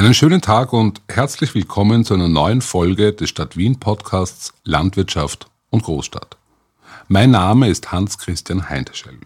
Einen 0.00 0.14
schönen 0.14 0.40
Tag 0.40 0.72
und 0.72 1.02
herzlich 1.08 1.54
willkommen 1.54 2.06
zu 2.06 2.14
einer 2.14 2.30
neuen 2.30 2.62
Folge 2.62 3.12
des 3.12 3.28
Stadt 3.28 3.58
Wien 3.58 3.78
Podcasts 3.78 4.54
Landwirtschaft 4.64 5.50
und 5.68 5.82
Großstadt. 5.82 6.38
Mein 7.08 7.32
Name 7.32 7.68
ist 7.68 7.92
Hans-Christian 7.92 8.70
Heinteschell. 8.70 9.18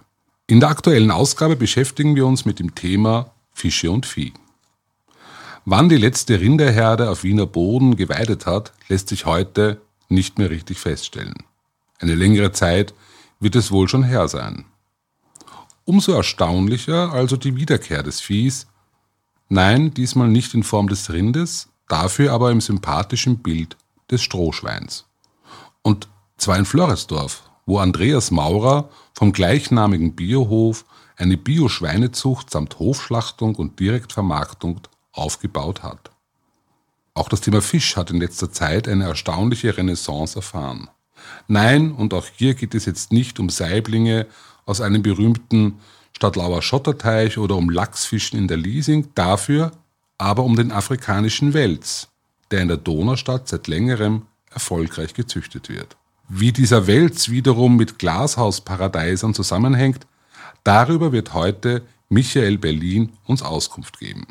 In 0.49 0.59
der 0.59 0.71
aktuellen 0.71 1.13
Ausgabe 1.13 1.55
beschäftigen 1.55 2.17
wir 2.17 2.27
uns 2.27 2.45
mit 2.45 2.59
dem 2.59 2.75
Thema 2.75 3.31
Fische 3.53 3.93
und 3.93 4.05
Vieh. 4.05 4.33
Wann 5.65 5.89
die 5.89 5.97
letzte 5.97 6.41
Rinderherde 6.41 7.09
auf 7.09 7.23
Wiener 7.23 7.47
Boden 7.47 7.95
geweidet 7.95 8.45
hat, 8.45 8.73
lässt 8.89 9.11
sich 9.11 9.27
heute 9.27 9.81
nicht 10.09 10.39
mehr 10.39 10.51
richtig 10.51 10.81
feststellen. 10.81 11.45
Eine 12.01 12.17
längere 12.17 12.51
Zeit 12.51 12.95
wird 13.39 13.55
es 13.55 13.71
wohl 13.71 13.89
schon 13.89 14.03
her 14.03 14.27
sein. 14.27 14.65
Umso 15.85 16.15
erstaunlicher 16.15 17.13
also 17.13 17.37
die 17.37 17.55
Wiederkehr 17.55 18.03
des 18.03 18.21
Viehs, 18.21 18.67
Nein, 19.55 19.95
diesmal 19.95 20.27
nicht 20.27 20.53
in 20.55 20.65
Form 20.65 20.89
des 20.89 21.13
Rindes, 21.13 21.69
dafür 21.87 22.33
aber 22.33 22.51
im 22.51 22.61
sympathischen 22.61 23.39
Bild 23.39 23.77
des 24.11 24.21
Strohschweins. 24.21 25.05
Und 25.81 26.09
zwar 26.39 26.59
in 26.59 26.65
Floridsdorf, 26.65 27.49
wo 27.65 27.79
Andreas 27.79 28.33
Maurer 28.33 28.89
vom 29.13 29.33
gleichnamigen 29.33 30.17
Biohof 30.17 30.85
eine 31.17 31.37
Bio-Schweinezucht 31.37 32.51
samt 32.51 32.81
Hofschlachtung 32.81 33.55
und 33.55 33.79
Direktvermarktung 33.79 34.81
aufgebaut 35.13 35.85
hat. 35.85 36.11
Auch 37.15 37.29
das 37.29 37.41
Thema 37.41 37.63
Fisch 37.63 37.97
hat 37.97 38.11
in 38.11 38.19
letzter 38.19 38.51
Zeit 38.51 38.89
eine 38.89 39.05
erstaunliche 39.05 39.77
Renaissance 39.77 40.35
erfahren. 40.35 40.91
Nein, 41.47 41.93
und 41.93 42.13
auch 42.13 42.27
hier 42.27 42.55
geht 42.55 42.75
es 42.75 42.87
jetzt 42.87 43.13
nicht 43.13 43.39
um 43.39 43.49
Saiblinge 43.51 44.27
aus 44.67 44.81
einem 44.81 45.03
berühmten 45.05 45.79
Stadtlauer 46.17 46.63
Schotterteich 46.63 47.39
oder 47.39 47.57
um 47.57 47.71
Lachsfischen 47.71 48.39
in 48.39 48.49
der 48.49 48.57
Liesing, 48.57 49.09
dafür 49.15 49.73
aber 50.17 50.45
um 50.45 50.57
den 50.57 50.73
afrikanischen 50.73 51.55
Wels, 51.55 52.09
der 52.51 52.63
in 52.63 52.69
der 52.69 52.77
Donaustadt 52.77 53.49
seit 53.49 53.67
längerem 53.67 54.23
erfolgreich 54.51 55.15
gezüchtet 55.15 55.69
wird. 55.69 55.97
Wie 56.29 56.53
dieser 56.53 56.87
Wels 56.87 57.29
wiederum 57.31 57.77
mit 57.77 57.99
Glashausparadiesern 57.99 59.35
zusammenhängt, 59.35 60.07
darüber 60.63 61.13
wird 61.13 61.35
heute 61.35 61.83
Michael 62.09 62.59
Berlin 62.59 63.13
uns 63.25 63.43
Auskunft 63.43 63.99
geben. 63.99 64.27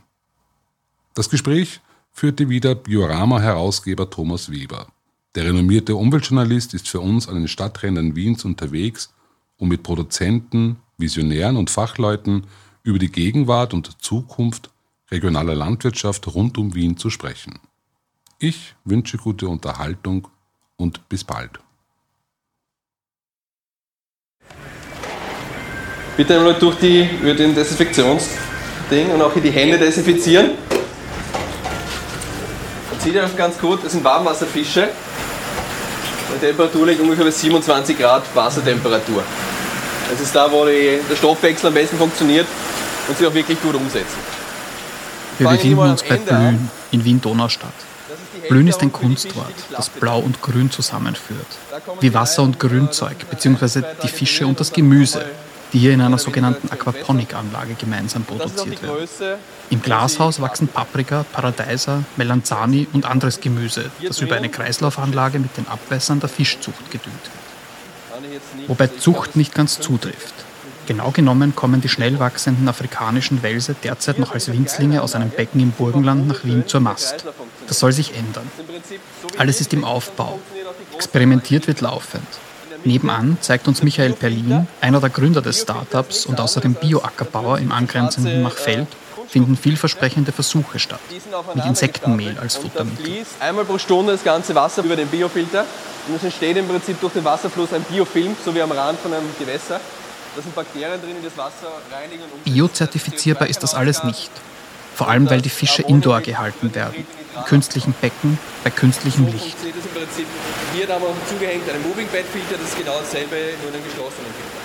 Das 1.13 1.29
Gespräch 1.29 1.81
führte 2.11 2.49
wieder 2.49 2.75
Biorama-Herausgeber 2.75 4.09
Thomas 4.09 4.49
Weber. 4.49 4.87
Der 5.35 5.45
renommierte 5.45 5.95
Umweltjournalist 5.95 6.73
ist 6.73 6.87
für 6.87 6.99
uns 6.99 7.27
an 7.27 7.35
den 7.35 7.47
Stadträndern 7.47 8.15
Wiens 8.15 8.45
unterwegs, 8.45 9.13
um 9.63 9.69
mit 9.69 9.81
Produzenten, 9.81 10.75
Visionären 10.97 11.55
und 11.55 11.69
Fachleuten 11.69 12.47
über 12.83 12.99
die 12.99 13.09
Gegenwart 13.09 13.73
und 13.73 14.01
Zukunft 14.01 14.69
regionaler 15.09 15.55
Landwirtschaft 15.55 16.27
rund 16.35 16.57
um 16.57 16.75
Wien 16.75 16.97
zu 16.97 17.09
sprechen. 17.09 17.59
Ich 18.39 18.75
wünsche 18.83 19.17
gute 19.17 19.47
Unterhaltung 19.47 20.27
und 20.75 21.07
bis 21.07 21.23
bald. 21.23 21.59
Bitte 26.17 26.37
einmal 26.37 26.55
durch 26.55 26.77
die, 26.79 27.07
über 27.21 27.33
den 27.33 27.55
Desinfektionsding 27.55 29.11
und 29.13 29.21
auch 29.21 29.31
hier 29.31 29.43
die 29.43 29.51
Hände 29.51 29.77
desinfizieren. 29.77 30.51
Man 32.91 32.99
sieht 32.99 33.15
ja 33.15 33.25
ganz 33.29 33.57
gut, 33.57 33.81
das 33.81 33.93
sind 33.93 34.03
Warmwasserfische. 34.03 34.89
Die 36.35 36.39
Temperatur 36.45 36.85
liegt 36.85 36.99
ungefähr 36.99 37.23
bei 37.23 37.31
27 37.31 37.97
Grad 37.97 38.23
Wassertemperatur. 38.35 39.23
Das 40.09 40.21
ist 40.21 40.35
da, 40.35 40.51
wo 40.51 40.65
die, 40.65 40.99
der 41.09 41.15
Stoffwechsel 41.15 41.67
am 41.67 41.73
besten 41.73 41.97
funktioniert 41.97 42.47
und 43.07 43.17
sich 43.17 43.27
auch 43.27 43.33
wirklich 43.33 43.61
gut 43.61 43.75
umsetzen. 43.75 44.17
Wir 45.37 45.49
befinden 45.49 45.79
uns 45.79 46.03
bei 46.03 46.17
Blühen 46.17 46.69
in 46.91 47.03
Wien-Donaustadt. 47.03 47.73
Blühen 48.49 48.67
ist 48.67 48.81
ein 48.81 48.91
Kunstwort, 48.91 49.53
das 49.71 49.89
Blau 49.89 50.19
und 50.19 50.41
Grün 50.41 50.69
zusammenführt. 50.69 51.47
Wie 52.01 52.13
Wasser 52.13 52.43
und 52.43 52.59
Grünzeug, 52.59 53.29
beziehungsweise 53.29 53.83
die 54.03 54.07
Fische 54.07 54.45
und 54.45 54.59
das 54.59 54.71
Gemüse, 54.73 55.25
die 55.71 55.79
hier 55.79 55.93
in 55.93 56.01
einer 56.01 56.19
sogenannten 56.19 56.69
Aquaponik-Anlage 56.71 57.73
gemeinsam 57.73 58.25
produziert 58.25 58.83
werden. 58.83 59.07
Im 59.71 59.81
Glashaus 59.81 60.39
wachsen 60.39 60.67
Paprika, 60.67 61.25
Paradeiser, 61.31 62.03
Melanzani 62.15 62.87
und 62.93 63.05
anderes 63.05 63.39
Gemüse, 63.39 63.89
das 64.05 64.19
über 64.21 64.35
eine 64.35 64.49
Kreislaufanlage 64.49 65.39
mit 65.39 65.57
den 65.57 65.67
Abwässern 65.67 66.19
der 66.19 66.29
Fischzucht 66.29 66.91
gedüngt 66.91 67.23
wird 67.23 67.42
wobei 68.67 68.87
Zucht 68.87 69.35
nicht 69.35 69.53
ganz 69.53 69.79
zutrifft. 69.79 70.33
Genau 70.85 71.11
genommen 71.11 71.55
kommen 71.55 71.79
die 71.79 71.87
schnell 71.87 72.19
wachsenden 72.19 72.67
afrikanischen 72.67 73.41
Wälse 73.41 73.73
derzeit 73.83 74.19
noch 74.19 74.33
als 74.33 74.51
Winzlinge 74.51 75.01
aus 75.01 75.15
einem 75.15 75.29
Becken 75.29 75.61
im 75.61 75.71
Burgenland 75.71 76.27
nach 76.27 76.43
Wien 76.43 76.67
zur 76.67 76.81
Mast. 76.81 77.25
Das 77.67 77.79
soll 77.79 77.93
sich 77.93 78.15
ändern. 78.17 78.49
Alles 79.37 79.61
ist 79.61 79.73
im 79.73 79.85
Aufbau. 79.85 80.39
Experimentiert 80.93 81.67
wird 81.67 81.79
laufend. 81.81 82.27
Nebenan 82.83 83.37
zeigt 83.39 83.69
uns 83.69 83.81
Michael 83.81 84.11
Perlin, 84.11 84.67
einer 84.81 84.99
der 84.99 85.09
Gründer 85.09 85.41
des 85.41 85.61
Startups 85.61 86.25
und 86.25 86.41
außerdem 86.41 86.73
Bioackerbauer 86.73 87.59
im 87.59 87.71
angrenzenden 87.71 88.41
Machfeld, 88.41 88.87
finden 89.27 89.57
vielversprechende 89.57 90.31
Versuche 90.31 90.79
statt, 90.79 90.99
mit 91.53 91.65
Insektenmehl 91.65 92.37
als 92.39 92.57
Futtermittel. 92.57 93.25
Einmal 93.39 93.65
pro 93.65 93.77
Stunde 93.77 94.13
das 94.13 94.23
ganze 94.23 94.55
Wasser 94.55 94.83
über 94.83 94.95
den 94.95 95.07
Biofilter 95.07 95.65
und 96.07 96.15
es 96.15 96.23
entsteht 96.23 96.57
im 96.57 96.67
Prinzip 96.67 96.99
durch 97.01 97.13
den 97.13 97.23
Wasserfluss 97.23 97.73
ein 97.73 97.83
Biofilm, 97.83 98.35
so 98.43 98.53
wie 98.53 98.61
am 98.61 98.71
Rand 98.71 98.99
von 98.99 99.13
einem 99.13 99.29
Gewässer. 99.39 99.79
Da 100.35 100.41
sind 100.41 100.55
Bakterien 100.55 100.99
drin, 100.99 101.15
die 101.19 101.25
das 101.25 101.37
Wasser 101.37 101.67
reinigen 101.91 102.23
Biozertifizierbar 102.43 103.47
ist 103.47 103.61
das 103.61 103.75
alles 103.75 104.03
nicht. 104.03 104.31
Vor 104.95 105.07
allem, 105.09 105.29
weil 105.29 105.41
die 105.41 105.49
Fische 105.49 105.81
indoor 105.83 106.21
gehalten 106.21 106.73
werden. 106.75 107.05
In 107.35 107.43
künstlichen 107.45 107.93
Becken, 107.99 108.37
bei 108.63 108.69
künstlichem 108.69 109.25
Licht. 109.31 109.57
Hier 110.73 110.87
haben 110.87 111.01
wir 111.01 111.15
zugehängt 111.29 111.69
einen 111.69 111.81
Moving 111.83 112.07
Bed 112.07 112.25
Filter, 112.31 112.57
das 112.59 112.69
ist 112.69 112.77
genau 112.77 112.99
dasselbe, 112.99 113.35
nur 113.61 113.69
in 113.69 113.75
einem 113.75 113.83
geschlossenen 113.83 114.31
Filter. 114.33 114.62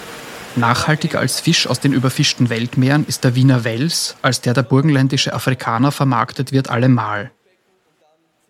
Nachhaltiger 0.59 1.21
als 1.21 1.41
Fisch 1.41 1.67
aus 1.67 1.81
den 1.81 1.93
überfischten 1.93 2.51
Weltmeeren 2.51 3.07
ist 3.07 3.25
der 3.25 3.35
Wiener 3.35 3.65
Wels, 3.65 4.17
als 4.23 4.41
der 4.41 4.55
der 4.55 4.63
burgenländische 4.63 5.33
Afrikaner 5.33 5.93
vermarktet 5.93 6.53
wird, 6.53 6.71
allemal. 6.71 7.31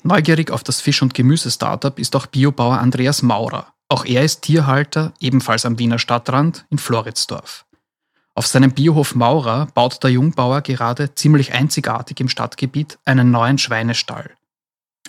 Neugierig 0.02 0.50
auf 0.50 0.62
das 0.62 0.80
Fisch- 0.80 1.02
und 1.02 1.14
Gemüse-Startup 1.14 1.98
ist 1.98 2.16
auch 2.16 2.26
Biobauer 2.26 2.78
Andreas 2.78 3.22
Maurer. 3.22 3.72
Auch 3.88 4.04
er 4.04 4.22
ist 4.22 4.42
Tierhalter, 4.42 5.12
ebenfalls 5.20 5.64
am 5.64 5.78
Wiener 5.78 5.98
Stadtrand, 5.98 6.66
in 6.70 6.78
Floridsdorf. 6.78 7.64
Auf 8.34 8.46
seinem 8.46 8.72
Biohof 8.72 9.14
Maurer 9.14 9.66
baut 9.74 10.02
der 10.02 10.10
Jungbauer 10.10 10.62
gerade 10.62 11.14
ziemlich 11.14 11.52
einzigartig 11.54 12.20
im 12.20 12.28
Stadtgebiet 12.28 12.98
einen 13.04 13.30
neuen 13.30 13.58
Schweinestall. 13.58 14.30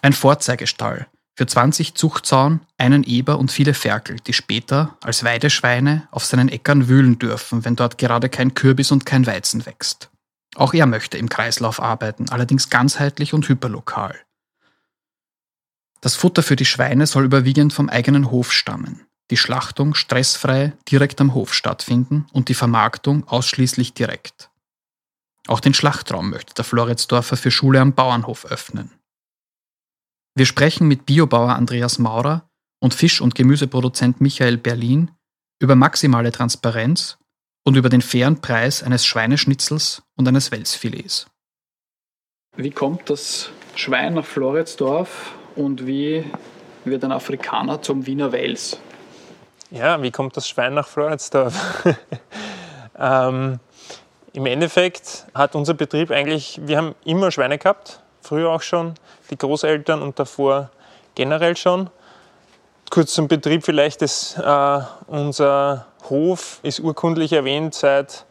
Ein 0.01 0.13
Vorzeigestall 0.13 1.07
für 1.39 1.47
20 1.47 1.95
Zuchtzaun, 1.95 2.59
einen 2.77 3.05
Eber 3.05 3.39
und 3.39 3.49
viele 3.49 3.73
Ferkel, 3.73 4.17
die 4.27 4.33
später 4.33 4.97
als 5.01 5.23
Weideschweine 5.23 6.05
auf 6.11 6.25
seinen 6.25 6.49
Äckern 6.49 6.89
wühlen 6.89 7.17
dürfen, 7.17 7.63
wenn 7.63 7.77
dort 7.77 7.97
gerade 7.97 8.27
kein 8.27 8.55
Kürbis 8.55 8.91
und 8.91 9.05
kein 9.05 9.25
Weizen 9.25 9.65
wächst. 9.65 10.09
Auch 10.55 10.73
er 10.73 10.85
möchte 10.85 11.17
im 11.17 11.29
Kreislauf 11.29 11.81
arbeiten, 11.81 12.27
allerdings 12.27 12.69
ganzheitlich 12.69 13.33
und 13.33 13.47
hyperlokal. 13.47 14.19
Das 16.01 16.15
Futter 16.15 16.43
für 16.43 16.57
die 16.57 16.65
Schweine 16.65 17.07
soll 17.07 17.23
überwiegend 17.23 17.71
vom 17.71 17.87
eigenen 17.87 18.31
Hof 18.31 18.51
stammen, 18.51 19.05
die 19.31 19.37
Schlachtung 19.37 19.95
stressfrei 19.95 20.73
direkt 20.91 21.21
am 21.21 21.33
Hof 21.33 21.53
stattfinden 21.53 22.27
und 22.33 22.49
die 22.49 22.53
Vermarktung 22.53 23.25
ausschließlich 23.29 23.93
direkt. 23.93 24.49
Auch 25.47 25.61
den 25.61 25.73
Schlachtraum 25.73 26.31
möchte 26.31 26.53
der 26.53 26.65
Floridsdorfer 26.65 27.37
für 27.37 27.49
Schule 27.49 27.79
am 27.79 27.93
Bauernhof 27.93 28.45
öffnen. 28.45 28.98
Wir 30.39 30.45
sprechen 30.45 30.87
mit 30.87 31.05
Biobauer 31.05 31.49
Andreas 31.49 31.99
Maurer 31.99 32.49
und 32.81 32.93
Fisch- 32.93 33.19
und 33.19 33.35
Gemüseproduzent 33.35 34.21
Michael 34.21 34.55
Berlin 34.55 35.11
über 35.61 35.75
maximale 35.75 36.31
Transparenz 36.31 37.17
und 37.65 37.75
über 37.75 37.89
den 37.89 38.01
fairen 38.01 38.39
Preis 38.39 38.81
eines 38.81 39.05
Schweineschnitzels 39.05 40.01
und 40.15 40.29
eines 40.29 40.49
Welsfilets. 40.49 41.27
Wie 42.55 42.71
kommt 42.71 43.09
das 43.09 43.49
Schwein 43.75 44.13
nach 44.13 44.23
Floridsdorf 44.23 45.33
und 45.57 45.85
wie 45.85 46.23
wird 46.85 47.03
ein 47.03 47.11
Afrikaner 47.11 47.81
zum 47.81 48.05
Wiener 48.05 48.31
Wels? 48.31 48.79
Ja, 49.71 50.01
wie 50.01 50.11
kommt 50.11 50.37
das 50.37 50.47
Schwein 50.47 50.73
nach 50.73 50.87
Floridsdorf? 50.87 51.83
ähm, 52.97 53.59
Im 54.31 54.45
Endeffekt 54.45 55.25
hat 55.33 55.53
unser 55.55 55.73
Betrieb 55.73 56.11
eigentlich, 56.11 56.61
wir 56.63 56.77
haben 56.77 56.95
immer 57.03 57.29
Schweine 57.29 57.57
gehabt, 57.57 58.01
früher 58.21 58.51
auch 58.51 58.61
schon, 58.61 58.93
die 59.29 59.37
Großeltern 59.37 60.01
und 60.01 60.19
davor 60.19 60.69
generell 61.15 61.57
schon. 61.57 61.89
Kurz 62.89 63.13
zum 63.13 63.27
Betrieb 63.27 63.63
vielleicht, 63.63 64.01
das, 64.01 64.37
äh, 64.37 64.79
unser 65.07 65.85
Hof 66.09 66.59
ist 66.63 66.79
urkundlich 66.79 67.33
erwähnt 67.33 67.75
seit 67.75 68.25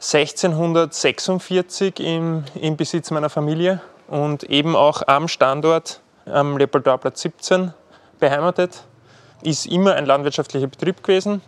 1646 0.00 1.98
im, 2.00 2.44
im 2.54 2.76
Besitz 2.76 3.10
meiner 3.10 3.28
Familie 3.28 3.80
und 4.06 4.44
eben 4.44 4.76
auch 4.76 5.02
am 5.06 5.28
Standort 5.28 6.00
am 6.24 6.56
Leopoldorplatz 6.56 7.20
17 7.22 7.74
beheimatet. 8.18 8.84
Ist 9.42 9.66
immer 9.66 9.94
ein 9.94 10.06
landwirtschaftlicher 10.06 10.68
Betrieb 10.68 11.02
gewesen. 11.02 11.42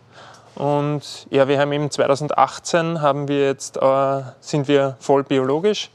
Und 0.57 1.27
ja, 1.31 1.49
wir 1.49 1.59
haben 1.59 1.73
eben 1.73 1.91
2018 1.91 3.01
haben 3.01 3.29
wir 3.29 3.47
jetzt, 3.47 3.77
äh, 3.77 4.23
sind 4.41 4.69
wir 4.69 4.97
voll 5.01 5.25
biologisch. 5.25 5.91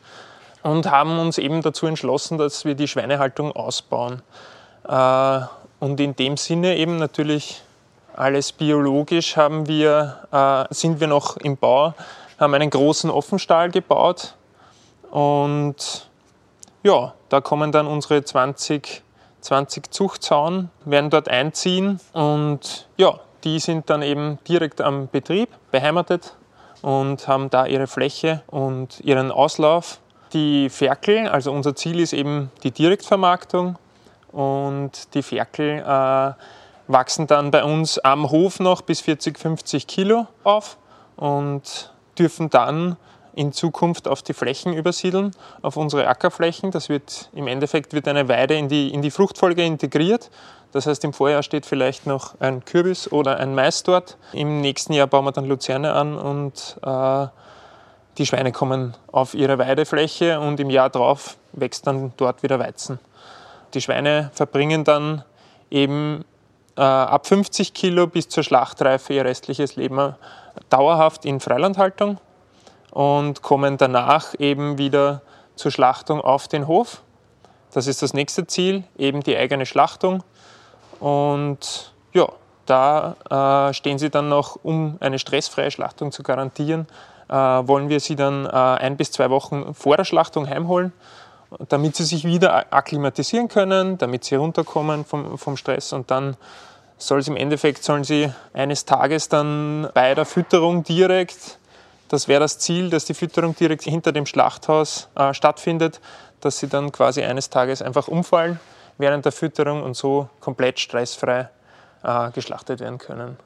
Und 0.66 0.90
haben 0.90 1.20
uns 1.20 1.38
eben 1.38 1.62
dazu 1.62 1.86
entschlossen, 1.86 2.40
dass 2.40 2.66
wir 2.66 2.74
die 2.74 2.88
Schweinehaltung 2.88 3.52
ausbauen. 3.52 4.24
Äh, 4.88 5.40
und 5.80 6.00
in 6.00 6.16
dem 6.16 6.38
Sinne 6.38 6.76
eben 6.78 6.98
natürlich 6.98 7.62
alles 8.16 8.52
biologisch 8.52 9.38
haben 9.38 9.68
wir, 9.68 10.22
äh, 10.32 10.74
sind 10.74 11.00
wir 11.00 11.06
noch 11.06 11.38
im 11.38 11.56
Bau, 11.56 11.94
haben 12.40 12.56
einen 12.56 12.72
großen 12.72 13.12
Offenstall 13.12 13.70
gebaut 13.70 14.34
und 15.12 16.10
ja, 16.82 17.14
da 17.30 17.42
kommen 17.42 17.72
dann 17.72 17.86
unsere 17.86 18.24
20, 18.24 19.04
20 19.42 19.92
Zuchtzaun, 19.92 20.72
werden 20.84 21.12
dort 21.12 21.30
einziehen 21.30 22.00
und 22.14 22.88
ja, 22.98 23.20
die 23.44 23.60
sind 23.60 23.92
dann 23.92 24.02
eben 24.02 24.40
direkt 24.48 24.82
am 24.82 25.10
Betrieb 25.10 25.50
beheimatet 25.72 26.36
und 26.82 27.28
haben 27.28 27.52
da 27.52 27.68
ihre 27.68 27.86
Fläche 27.86 28.42
und 28.48 29.00
ihren 29.02 29.32
Auslauf. 29.32 30.00
Die 30.36 30.70
Ferkel, 30.70 31.30
also 31.30 31.54
unser 31.54 31.78
Ziel 31.78 31.98
ist 31.98 32.12
eben 32.12 32.52
die 32.64 32.72
Direktvermarktung 32.72 33.78
und 34.34 35.14
die 35.14 35.24
Ferkel 35.24 35.80
äh, 35.80 36.34
wachsen 36.92 37.26
dann 37.26 37.52
bei 37.52 37.64
uns 37.64 38.00
am 38.00 38.30
Hof 38.30 38.60
noch 38.60 38.82
bis 38.82 39.00
40, 39.00 39.40
50 39.40 39.88
Kilo 39.88 40.28
auf 40.44 40.78
und 41.16 41.94
dürfen 42.20 42.50
dann 42.50 42.98
in 43.34 43.54
Zukunft 43.54 44.10
auf 44.10 44.24
die 44.24 44.34
Flächen 44.34 44.74
übersiedeln, 44.74 45.32
auf 45.62 45.78
unsere 45.78 46.06
Ackerflächen. 46.06 46.72
Das 46.72 46.90
wird 46.90 47.30
im 47.34 47.48
Endeffekt 47.48 47.94
wird 47.94 48.06
eine 48.10 48.28
Weide 48.28 48.56
in 48.56 48.68
die, 48.68 48.94
in 48.94 49.02
die 49.02 49.12
Fruchtfolge 49.12 49.64
integriert. 49.64 50.32
Das 50.74 50.86
heißt, 50.86 51.06
im 51.06 51.14
Vorjahr 51.14 51.44
steht 51.44 51.66
vielleicht 51.66 52.08
noch 52.08 52.42
ein 52.42 52.66
Kürbis 52.66 53.10
oder 53.10 53.38
ein 53.38 53.56
Mais 53.56 53.84
dort. 53.84 54.18
Im 54.34 54.60
nächsten 54.60 54.92
Jahr 54.92 55.08
bauen 55.08 55.24
wir 55.24 55.32
dann 55.32 55.46
Luzerne 55.46 55.94
an 55.94 56.18
und 56.18 56.78
äh, 56.84 57.28
die 58.18 58.26
Schweine 58.26 58.52
kommen 58.52 58.96
auf 59.12 59.34
ihre 59.34 59.58
Weidefläche 59.58 60.40
und 60.40 60.60
im 60.60 60.70
Jahr 60.70 60.90
darauf 60.90 61.38
wächst 61.52 61.86
dann 61.88 62.14
dort 62.18 62.44
wieder 62.44 62.60
Weizen. 62.60 63.00
Die 63.74 63.82
Schweine 63.82 64.32
verbringen 64.34 64.84
dann 64.84 65.24
eben 65.70 66.24
äh, 66.78 66.82
ab 66.82 67.28
50 67.28 67.74
Kilo 67.74 68.08
bis 68.08 68.30
zur 68.30 68.44
Schlachtreife 68.44 69.14
ihr 69.14 69.26
restliches 69.26 69.76
Leben 69.76 70.16
dauerhaft 70.70 71.26
in 71.26 71.40
Freilandhaltung 71.40 72.18
und 72.92 73.42
kommen 73.42 73.78
danach 73.78 74.34
eben 74.40 74.78
wieder 74.78 75.22
zur 75.56 75.72
Schlachtung 75.72 76.22
auf 76.22 76.48
den 76.48 76.68
Hof. 76.68 77.02
Das 77.74 77.88
ist 77.88 78.02
das 78.02 78.14
nächste 78.14 78.48
Ziel, 78.48 78.84
eben 78.98 79.22
die 79.22 79.36
eigene 79.36 79.66
Schlachtung. 79.66 80.24
Und 81.02 81.94
ja, 82.14 82.30
da 82.66 83.70
äh, 83.70 83.74
stehen 83.74 84.00
sie 84.00 84.10
dann 84.10 84.30
noch, 84.30 84.58
um 84.64 84.98
eine 85.02 85.20
stressfreie 85.20 85.72
Schlachtung 85.72 86.14
zu 86.14 86.24
garantieren, 86.24 86.88
äh, 86.90 87.15
wollen 87.34 87.90
wir 87.90 88.00
sie 88.00 88.16
dann 88.16 88.46
äh, 88.46 88.50
ein 88.50 88.98
bis 88.98 89.12
zwei 89.12 89.30
Wochen 89.30 89.74
vor 89.74 89.98
der 89.98 90.06
Schlachtung 90.06 90.48
heimholen, 90.48 90.94
damit 91.70 91.96
sie 91.96 92.04
sich 92.04 92.26
wieder 92.26 92.74
akklimatisieren 92.74 93.48
können, 93.48 93.98
damit 93.98 94.24
sie 94.24 94.36
runterkommen 94.36 95.06
vom, 95.06 95.38
vom 95.38 95.58
Stress 95.58 95.94
und 95.94 96.12
dann 96.12 96.38
soll 96.98 97.20
es 97.20 97.28
im 97.28 97.36
Endeffekt, 97.36 97.84
sollen 97.84 98.04
sie 98.04 98.32
eines 98.54 98.86
Tages 98.86 99.28
dann 99.30 99.90
bei 99.94 100.16
der 100.16 100.26
Fütterung 100.26 100.84
direkt, 100.84 101.60
das 102.10 102.28
wäre 102.28 102.40
das 102.40 102.60
Ziel, 102.60 102.90
dass 102.90 103.06
die 103.06 103.14
Fütterung 103.14 103.56
direkt 103.56 103.84
hinter 103.84 104.12
dem 104.12 104.26
Schlachthaus 104.26 105.10
äh, 105.16 105.34
stattfindet, 105.34 106.00
dass 106.42 106.60
sie 106.60 106.68
dann 106.68 106.92
quasi 106.92 107.24
eines 107.24 107.50
Tages 107.50 107.82
einfach 107.82 108.08
umfallen 108.08 108.60
während 108.98 109.26
der 109.26 109.32
Fütterung 109.32 109.84
und 109.84 109.96
so 109.96 110.30
komplett 110.40 110.80
stressfrei 110.80 111.50
äh, 112.04 112.32
geschlachtet 112.32 112.80
werden 112.80 112.98
können. 112.98 113.38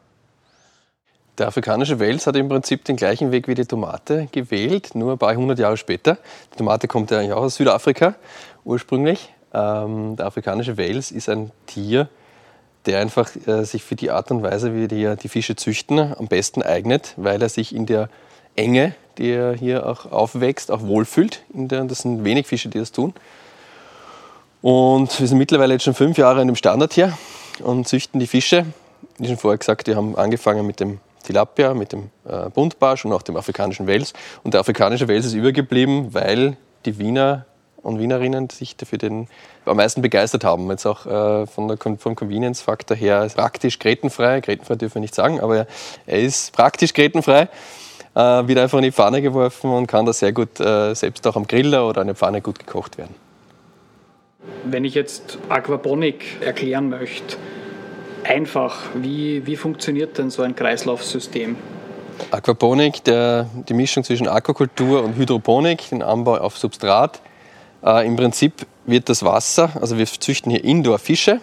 Der 1.40 1.48
afrikanische 1.48 2.00
Wels 2.00 2.28
hat 2.28 2.36
im 2.36 2.50
Prinzip 2.50 2.84
den 2.84 2.98
gleichen 2.98 3.32
Weg 3.32 3.48
wie 3.48 3.56
die 3.56 3.64
Tomate 3.64 4.28
gewählt, 4.30 4.94
nur 4.94 5.14
ein 5.14 5.18
paar 5.18 5.34
hundert 5.34 5.58
Jahre 5.58 5.78
später. 5.78 6.18
Die 6.54 6.58
Tomate 6.58 6.90
kommt 6.90 7.12
ja 7.12 7.22
auch 7.34 7.44
aus 7.44 7.56
Südafrika 7.56 8.16
ursprünglich. 8.66 9.34
Ähm, 9.54 10.18
der 10.18 10.26
afrikanische 10.26 10.76
Wels 10.76 11.12
ist 11.12 11.30
ein 11.30 11.52
Tier, 11.66 12.10
der 12.86 13.00
einfach 13.00 13.32
äh, 13.48 13.64
sich 13.64 13.84
für 13.86 13.96
die 13.96 14.12
Art 14.12 14.32
und 14.32 14.44
Weise, 14.44 14.76
wie 14.76 14.90
die, 14.90 15.16
die 15.16 15.30
Fische 15.30 15.56
züchten, 15.56 15.98
am 15.98 16.28
besten 16.28 16.62
eignet, 16.62 17.14
weil 17.16 17.42
er 17.42 17.48
sich 17.48 17.74
in 17.74 17.86
der 17.86 18.10
Enge, 18.58 18.94
die 19.18 19.32
er 19.32 19.54
hier 19.54 19.86
auch 19.86 20.12
aufwächst, 20.12 20.72
auch 20.72 20.82
wohlfühlt. 20.82 21.44
Der, 21.54 21.86
das 21.86 22.00
sind 22.00 22.26
wenig 22.26 22.48
Fische, 22.48 22.68
die 22.68 22.80
das 22.80 22.92
tun. 22.92 23.14
Und 24.62 25.18
wir 25.18 25.26
sind 25.26 25.38
mittlerweile 25.38 25.72
jetzt 25.72 25.84
schon 25.86 25.94
fünf 25.94 26.18
Jahre 26.18 26.42
in 26.42 26.48
dem 26.48 26.58
Standard 26.58 26.92
hier 26.92 27.18
und 27.64 27.88
züchten 27.88 28.20
die 28.20 28.28
Fische. 28.28 28.66
Wie 29.18 29.28
schon 29.28 29.38
vorher 29.38 29.58
gesagt, 29.58 29.88
wir 29.88 29.96
haben 29.96 30.18
angefangen 30.18 30.68
mit 30.68 30.82
dem 30.82 31.00
Tilapia, 31.30 31.76
mit 31.76 31.92
dem 31.92 32.10
äh, 32.28 32.50
Buntbarsch 32.50 33.06
und 33.06 33.14
auch 33.14 33.22
dem 33.22 33.38
afrikanischen 33.38 33.86
Wels. 33.86 34.14
Und 34.44 34.56
der 34.56 34.62
afrikanische 34.62 35.08
Wels 35.08 35.28
ist 35.28 35.34
übergeblieben, 35.34 36.12
weil 36.16 36.58
die 36.86 36.98
Wiener 36.98 37.46
und 37.84 38.00
Wienerinnen 38.00 38.50
sich 38.50 38.76
dafür 38.76 38.98
den 38.98 39.28
am 39.66 39.78
meisten 39.78 40.02
begeistert 40.02 40.44
haben. 40.44 40.68
Jetzt 40.72 40.88
auch 40.88 41.06
äh, 41.06 41.46
von 41.46 41.68
der, 41.68 41.78
vom 41.78 42.16
Convenience-Faktor 42.16 42.98
her 42.98 43.28
praktisch 43.36 43.78
grätenfrei. 43.78 44.42
Grätenfrei 44.42 44.74
dürfen 44.76 44.96
wir 44.96 45.02
nicht 45.02 45.14
sagen, 45.14 45.40
aber 45.40 45.68
er 46.08 46.20
ist 46.20 46.52
praktisch 46.52 46.96
grätenfrei. 46.96 47.48
Äh, 48.16 48.48
wird 48.48 48.58
einfach 48.58 48.80
in 48.80 48.86
die 48.86 48.92
Pfanne 48.92 49.22
geworfen 49.22 49.70
und 49.70 49.86
kann 49.86 50.08
da 50.08 50.14
sehr 50.14 50.34
gut 50.34 50.60
äh, 50.60 50.96
selbst 50.96 51.28
auch 51.28 51.36
am 51.36 51.46
Griller 51.46 51.88
oder 51.88 52.02
eine 52.02 52.16
Pfanne 52.16 52.42
gut 52.42 52.58
gekocht 52.58 52.98
werden. 52.98 53.14
Wenn 54.64 54.84
ich 54.84 54.96
jetzt 54.96 55.38
Aquaponik 55.48 56.42
erklären 56.42 56.90
möchte, 56.90 57.38
einfach, 58.24 58.78
wie, 58.96 59.46
wie 59.46 59.56
funktioniert 59.56 60.18
denn 60.18 60.30
so 60.30 60.42
ein 60.42 60.56
Kreislaufsystem? 60.56 61.56
Aquaponik, 62.32 63.04
der, 63.04 63.50
die 63.68 63.74
Mischung 63.74 64.04
zwischen 64.04 64.28
Aquakultur 64.28 65.04
und 65.04 65.16
Hydroponik, 65.16 65.90
den 65.90 66.04
Anbau 66.04 66.38
auf 66.38 66.58
Substrat. 66.58 67.22
Äh, 67.84 68.06
Im 68.06 68.16
Prinzip 68.16 68.66
wird 68.86 69.10
das 69.10 69.24
Wasser, 69.24 69.72
also 69.80 69.98
wir 69.98 70.06
züchten 70.06 70.52
hier 70.52 70.64
Indoor-Fische 70.64 71.40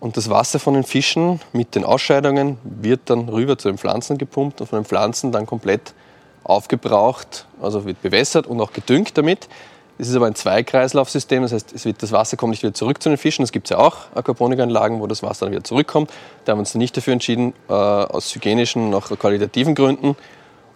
und 0.00 0.16
das 0.16 0.28
Wasser 0.28 0.58
von 0.58 0.74
den 0.74 0.84
Fischen 0.84 1.40
mit 1.52 1.74
den 1.74 1.84
Ausscheidungen 1.84 2.58
wird 2.62 3.02
dann 3.06 3.28
rüber 3.28 3.56
zu 3.56 3.68
den 3.68 3.78
Pflanzen 3.78 4.18
gepumpt 4.18 4.60
und 4.60 4.66
von 4.66 4.80
den 4.80 4.84
Pflanzen 4.84 5.32
dann 5.32 5.46
komplett 5.46 5.94
aufgebraucht, 6.42 7.46
also 7.62 7.86
wird 7.86 8.02
bewässert 8.02 8.46
und 8.46 8.60
auch 8.60 8.72
gedüngt 8.72 9.16
damit. 9.16 9.48
Es 9.96 10.08
ist 10.08 10.16
aber 10.16 10.26
ein 10.26 10.34
Zweikreislaufsystem, 10.34 11.42
das 11.42 11.52
heißt, 11.52 11.72
es 11.72 11.84
wird, 11.84 12.02
das 12.02 12.10
Wasser 12.10 12.36
kommt 12.36 12.50
nicht 12.50 12.62
wieder 12.62 12.74
zurück 12.74 13.00
zu 13.00 13.08
den 13.08 13.18
Fischen. 13.18 13.42
Das 13.42 13.52
gibt 13.52 13.66
es 13.66 13.70
ja 13.70 13.78
auch, 13.78 14.06
Aquaponikanlagen, 14.14 15.00
wo 15.00 15.06
das 15.06 15.22
Wasser 15.22 15.46
dann 15.46 15.52
wieder 15.52 15.62
zurückkommt. 15.62 16.10
Da 16.44 16.52
haben 16.52 16.58
wir 16.58 16.62
uns 16.62 16.74
nicht 16.74 16.96
dafür 16.96 17.12
entschieden, 17.12 17.52
äh, 17.68 17.72
aus 17.72 18.34
hygienischen 18.34 18.88
und 18.88 18.94
auch 18.94 19.08
qualitativen 19.18 19.76
Gründen. 19.76 20.16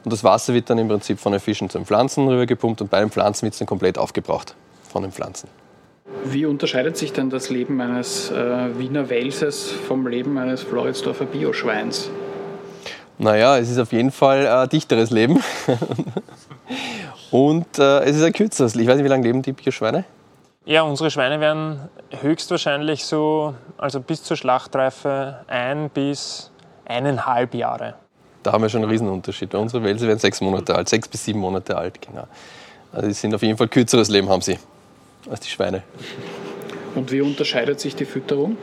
Und 0.05 0.13
das 0.13 0.23
Wasser 0.23 0.55
wird 0.55 0.71
dann 0.71 0.79
im 0.79 0.89
Prinzip 0.89 1.19
von 1.19 1.33
den 1.33 1.41
Fischen 1.41 1.69
zu 1.69 1.79
den 1.79 1.85
Pflanzen 1.85 2.29
rübergepumpt 2.29 2.81
und 2.81 2.91
bei 2.91 3.01
den 3.01 3.11
Pflanzen 3.11 3.43
wird 3.43 3.55
es 3.55 3.59
dann 3.59 3.67
komplett 3.67 3.99
aufgebraucht 3.99 4.55
von 4.89 5.03
den 5.03 5.11
Pflanzen. 5.11 5.49
Wie 6.25 6.47
unterscheidet 6.47 6.97
sich 6.97 7.13
denn 7.13 7.29
das 7.29 7.51
Leben 7.51 7.81
eines 7.81 8.31
äh, 8.31 8.79
Wiener 8.79 9.11
Welses 9.11 9.71
vom 9.71 10.07
Leben 10.07 10.39
eines 10.39 10.63
Floridsdorfer 10.63 11.27
Bioschweins? 11.27 12.09
Naja, 13.19 13.59
es 13.59 13.69
ist 13.69 13.79
auf 13.79 13.93
jeden 13.93 14.13
Fall 14.13 14.47
ein 14.47 14.69
dichteres 14.69 15.11
Leben. 15.11 15.41
Und 17.31 17.79
äh, 17.79 18.01
es 18.01 18.17
ist 18.17 18.23
ein 18.23 18.33
kürzeres. 18.33 18.75
Ich 18.75 18.87
weiß 18.87 18.97
nicht, 18.97 19.05
wie 19.05 19.09
lange 19.09 19.25
leben 19.25 19.43
die 19.43 19.53
Bioschweine? 19.53 20.05
Ja, 20.65 20.83
unsere 20.83 21.11
Schweine 21.11 21.41
werden 21.41 21.89
höchstwahrscheinlich 22.21 23.05
so, 23.05 23.55
also 23.79 24.01
bis 24.01 24.23
zur 24.23 24.37
Schlachtreife 24.37 25.41
ein 25.47 25.91
bis 25.91 26.51
eineinhalb 26.85 27.55
Jahre. 27.55 27.95
Da 28.43 28.53
haben 28.53 28.63
wir 28.63 28.69
schon 28.69 28.83
einen 28.83 28.91
Riesenunterschied. 28.91 29.51
Bei 29.51 29.59
unseren 29.59 29.85
Wälse 29.85 30.07
werden 30.07 30.19
sechs 30.19 30.41
Monate 30.41 30.75
alt, 30.75 30.89
sechs 30.89 31.09
bis 31.09 31.25
sieben 31.25 31.41
Monate 31.41 31.77
alt, 31.77 32.01
genau. 32.01 32.27
Also 32.93 33.09
die 33.09 33.15
sind 33.15 33.35
auf 33.35 33.43
jeden 33.43 33.59
Fall 33.59 33.69
kürzeres 33.69 34.09
Leben 34.09 34.29
haben 34.29 34.43
sie 34.43 34.59
als 35.31 35.41
die 35.41 35.49
Schweine. 35.49 35.83
Und 36.95 37.13
wie 37.13 37.21
unterscheidet 37.21 37.81
sich 37.81 37.95
die 37.95 38.05
Fütterung? 38.05 38.57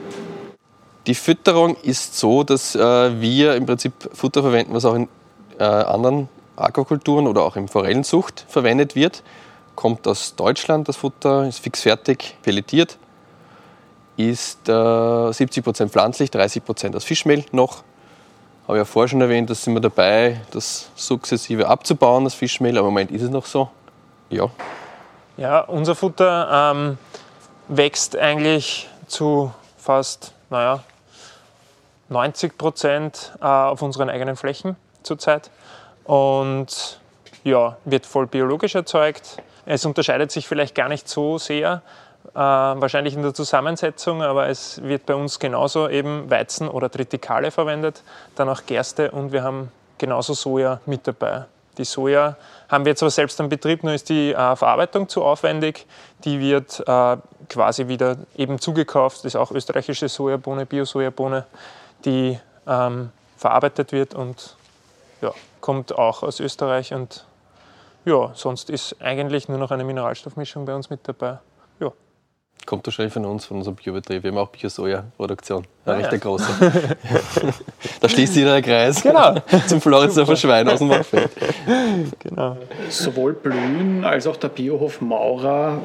Die 1.08 1.16
Fütterung 1.16 1.76
ist 1.84 2.18
so, 2.18 2.44
dass 2.44 2.76
äh, 2.76 3.22
wir 3.22 3.56
im 3.56 3.66
Prinzip 3.66 3.94
Futter 4.14 4.42
verwenden, 4.42 4.74
was 4.74 4.86
auch 4.86 4.96
in 4.96 5.08
äh, 5.60 5.64
anderen 5.64 6.30
Aquakulturen 6.56 7.28
oder 7.28 7.44
auch 7.44 7.56
in 7.56 7.68
Forellenzucht 7.68 8.46
verwendet 8.48 8.96
wird. 8.96 9.24
Kommt 9.76 10.08
aus 10.08 10.36
Deutschland 10.36 10.88
das 10.88 10.96
Futter, 10.96 11.46
ist 11.48 11.60
fixfertig, 11.60 12.38
pelletiert, 12.42 12.98
ist 14.18 14.70
äh, 14.70 14.72
70% 14.72 15.90
pflanzlich, 15.90 16.30
30% 16.30 16.96
aus 16.96 17.04
Fischmehl 17.04 17.46
noch. 17.52 17.84
Habe 18.68 18.78
ich 18.78 18.82
ja 18.82 18.86
vorher 18.86 19.10
schon 19.10 19.22
erwähnt, 19.22 19.50
da 19.50 19.56
sind 19.56 19.74
wir 19.74 19.82
dabei, 19.82 20.42
das 20.52 20.90
sukzessive 20.96 21.68
abzubauen, 21.68 22.24
das 22.24 22.34
Fischmehl, 22.34 22.78
aber 22.78 22.88
im 22.88 22.94
Moment 22.94 23.12
ist 23.12 23.22
es 23.22 23.30
noch 23.30 23.46
so. 23.46 23.70
Ja. 24.30 24.50
Ja, 25.38 25.60
unser 25.60 25.96
Futter 25.96 26.74
ähm, 26.74 26.98
wächst 27.68 28.16
eigentlich 28.16 28.90
zu 29.08 29.54
fast, 29.78 30.34
naja, 30.50 30.84
90 32.10 32.58
Prozent 32.58 33.34
äh, 33.42 33.46
auf 33.46 33.82
unseren 33.82 34.10
eigenen 34.10 34.36
Flächen 34.36 34.78
zurzeit 35.04 35.52
und 36.06 37.00
ja, 37.44 37.78
wird 37.86 38.06
voll 38.06 38.28
biologisch 38.28 38.76
erzeugt. 38.76 39.38
Es 39.66 39.86
unterscheidet 39.86 40.32
sich 40.32 40.48
vielleicht 40.48 40.76
gar 40.76 40.90
nicht 40.90 41.08
so 41.10 41.38
sehr, 41.38 41.82
äh, 42.34 42.40
wahrscheinlich 42.40 43.16
in 43.16 43.22
der 43.22 43.34
Zusammensetzung, 43.34 44.22
aber 44.22 44.48
es 44.48 44.82
wird 44.84 45.06
bei 45.06 45.16
uns 45.16 45.40
genauso 45.40 45.90
eben 45.90 46.30
Weizen 46.30 46.68
oder 46.68 46.90
Tritikale 46.90 47.52
verwendet, 47.52 48.04
dann 48.36 48.50
auch 48.50 48.66
Gerste 48.66 49.12
und 49.12 49.32
wir 49.32 49.44
haben 49.44 49.72
genauso 49.98 50.34
Soja 50.34 50.80
mit 50.86 51.08
dabei. 51.08 51.46
Die 51.78 51.84
Soja 51.84 52.38
haben 52.70 52.86
wir 52.86 52.96
zwar 52.96 53.10
selbst 53.10 53.40
am 53.42 53.50
Betrieb, 53.50 53.84
nur 53.84 53.94
ist 53.94 54.10
die 54.10 54.32
äh, 54.32 54.56
Verarbeitung 54.56 55.10
zu 55.10 55.24
aufwendig. 55.24 55.86
Die 56.24 56.40
wird 56.40 56.80
äh, 56.88 57.18
quasi 57.50 57.88
wieder 57.88 58.18
eben 58.38 58.60
zugekauft. 58.60 59.18
Das 59.20 59.26
ist 59.26 59.36
auch 59.36 59.52
österreichische 59.52 60.08
Sojabohne, 60.08 60.66
Bio-Sojabohne, 60.66 61.46
die 62.06 62.40
ähm, 62.68 63.12
verarbeitet 63.38 63.92
wird 63.92 64.14
und 64.14 64.56
ja, 65.26 65.34
kommt 65.62 65.98
auch 65.98 66.24
aus 66.24 66.40
Österreich. 66.40 66.94
Und 66.94 67.26
ja, 68.06 68.32
sonst 68.36 68.70
ist 68.70 68.96
eigentlich 69.02 69.50
nur 69.50 69.58
noch 69.58 69.72
eine 69.72 69.84
Mineralstoffmischung 69.84 70.66
bei 70.66 70.76
uns 70.76 70.90
mit 70.90 71.00
dabei. 71.04 71.40
Ja. 71.80 71.92
Kommt 72.66 72.86
wahrscheinlich 72.86 73.14
von 73.14 73.26
uns, 73.26 73.46
von 73.46 73.58
unserem 73.58 73.76
Biobetrieb. 73.76 74.24
Wir 74.24 74.32
haben 74.32 74.38
auch 74.38 74.50
Bio-Soja-Produktion. 74.50 75.66
Eine 75.86 75.96
ah, 75.96 75.98
recht 75.98 76.12
ja. 76.12 76.18
große. 76.18 76.48
da 78.02 78.10
schließt 78.10 78.34
sich 78.34 78.44
der 78.44 78.62
Kreis 78.62 79.02
genau. 79.02 79.36
zum 79.68 79.82
Floridsdorfer 79.82 80.36
Schwein 80.36 80.70
aus 80.70 80.80
dem 80.80 80.90
Waldfeld. 80.90 81.32
Genau. 82.20 82.58
Sowohl 82.90 83.34
Blühen 83.34 84.04
als 84.04 84.28
auch 84.28 84.38
der 84.38 84.50
Biohof 84.50 85.02
Maurer 85.02 85.82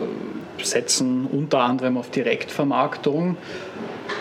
setzen 0.63 1.27
unter 1.27 1.61
anderem 1.61 1.97
auf 1.97 2.11
Direktvermarktung. 2.11 3.39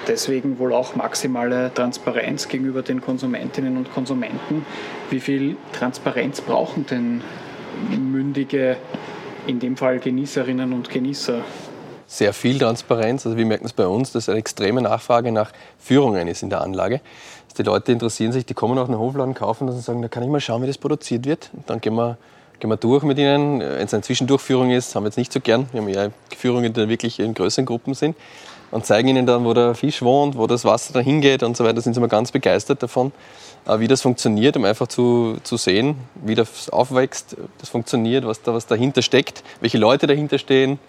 Deswegen 0.08 0.60
wohl 0.60 0.74
auch 0.74 0.96
maximale 0.96 1.74
Transparenz 1.74 2.48
gegenüber 2.48 2.82
den 2.82 3.02
Konsumentinnen 3.02 3.78
und 3.78 3.94
Konsumenten. 3.94 4.66
Wie 5.10 5.20
viel 5.20 5.58
Transparenz 5.74 6.42
brauchen 6.42 6.86
denn 6.86 7.22
mündige, 8.12 8.78
in 9.48 9.60
dem 9.60 9.78
Fall 9.78 10.00
Genießerinnen 10.00 10.74
und 10.74 10.90
Genießer? 10.90 11.42
Sehr 12.08 12.34
viel 12.34 12.60
Transparenz. 12.60 13.26
Also 13.26 13.38
wir 13.38 13.46
merken 13.46 13.66
es 13.66 13.74
bei 13.74 13.88
uns, 13.88 14.12
dass 14.12 14.30
eine 14.30 14.40
extreme 14.40 14.82
Nachfrage 14.82 15.32
nach 15.32 15.52
Führungen 15.80 16.28
ist 16.28 16.44
in 16.44 16.50
der 16.50 16.62
Anlage. 16.62 17.02
die 17.58 17.64
Leute 17.64 17.92
interessieren 17.92 18.32
sich, 18.32 18.46
die 18.46 18.54
kommen 18.54 18.78
auch 18.78 18.86
in 18.86 18.94
den 18.94 19.00
Hofladen, 19.00 19.34
kaufen 19.34 19.68
und 19.68 19.80
sagen, 19.82 20.02
da 20.02 20.08
kann 20.08 20.24
ich 20.24 20.30
mal 20.30 20.40
schauen, 20.40 20.62
wie 20.64 20.68
das 20.68 20.78
produziert 20.78 21.26
wird. 21.26 21.50
Und 21.54 21.70
dann 21.70 21.82
gehen 21.82 21.96
wir 21.96 22.18
gehen 22.60 22.70
wir 22.70 22.78
durch 22.78 23.04
mit 23.04 23.18
ihnen. 23.18 23.60
Wenn 23.60 23.86
es 23.86 23.94
eine 23.94 24.04
Zwischendurchführung 24.04 24.72
ist, 24.72 24.94
haben 24.96 25.04
wir 25.04 25.08
jetzt 25.08 25.18
nicht 25.18 25.32
so 25.32 25.40
gern. 25.40 25.68
Wir 25.72 25.82
haben 25.82 25.88
eher 25.90 26.12
Führungen, 26.38 26.74
die 26.74 26.82
dann 26.82 26.90
wirklich 26.90 27.20
in 27.20 27.34
größeren 27.34 27.66
Gruppen 27.66 27.94
sind. 27.94 28.16
Und 28.72 28.86
zeigen 28.86 29.08
ihnen 29.08 29.26
dann, 29.26 29.46
wo 29.46 29.54
der 29.54 29.74
Fisch 29.74 30.02
wohnt, 30.02 30.38
wo 30.38 30.46
das 30.46 30.64
Wasser 30.64 30.94
da 30.94 31.00
hingeht 31.00 31.42
und 31.44 31.58
so 31.58 31.64
weiter. 31.64 31.76
Da 31.76 31.82
sind 31.82 31.94
sie 31.94 32.00
immer 32.00 32.08
ganz 32.08 32.32
begeistert 32.32 32.84
davon, 32.84 33.12
äh, 33.68 33.80
wie 33.80 33.88
das 33.88 34.02
funktioniert, 34.02 34.58
um 34.58 34.66
einfach 34.66 34.88
zu, 34.88 35.38
zu 35.44 35.58
sehen, 35.58 35.96
wie 36.16 36.36
das 36.36 36.70
aufwächst, 36.70 37.36
das 37.58 37.70
funktioniert, 37.70 38.26
was, 38.26 38.42
da, 38.42 38.54
was 38.54 38.68
dahinter 38.68 39.02
steckt, 39.02 39.44
welche 39.60 39.78
Leute 39.78 40.08
dahinter 40.08 40.38
stehen, 40.38 40.80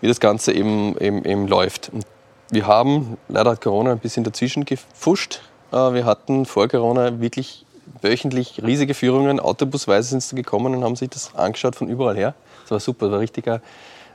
wie 0.00 0.08
das 0.08 0.20
Ganze 0.20 0.52
eben, 0.52 0.96
eben, 0.98 1.24
eben 1.24 1.48
läuft. 1.48 1.90
Und 1.92 2.06
wir 2.50 2.66
haben, 2.66 3.16
leider 3.28 3.50
hat 3.50 3.60
Corona 3.60 3.92
ein 3.92 3.98
bisschen 3.98 4.24
dazwischen 4.24 4.64
gefuscht. 4.64 5.40
Äh, 5.72 5.76
wir 5.76 6.04
hatten 6.04 6.46
vor 6.46 6.68
Corona 6.68 7.20
wirklich 7.20 7.64
wöchentlich 8.02 8.62
riesige 8.62 8.94
Führungen, 8.94 9.40
autobusweise 9.40 10.10
sind 10.10 10.22
sie 10.22 10.36
gekommen 10.36 10.74
und 10.74 10.84
haben 10.84 10.96
sich 10.96 11.10
das 11.10 11.34
angeschaut 11.34 11.76
von 11.76 11.88
überall 11.88 12.16
her. 12.16 12.34
Das 12.62 12.70
war 12.70 12.80
super, 12.80 13.06
das 13.06 13.12
war 13.12 13.20
richtiger 13.20 13.60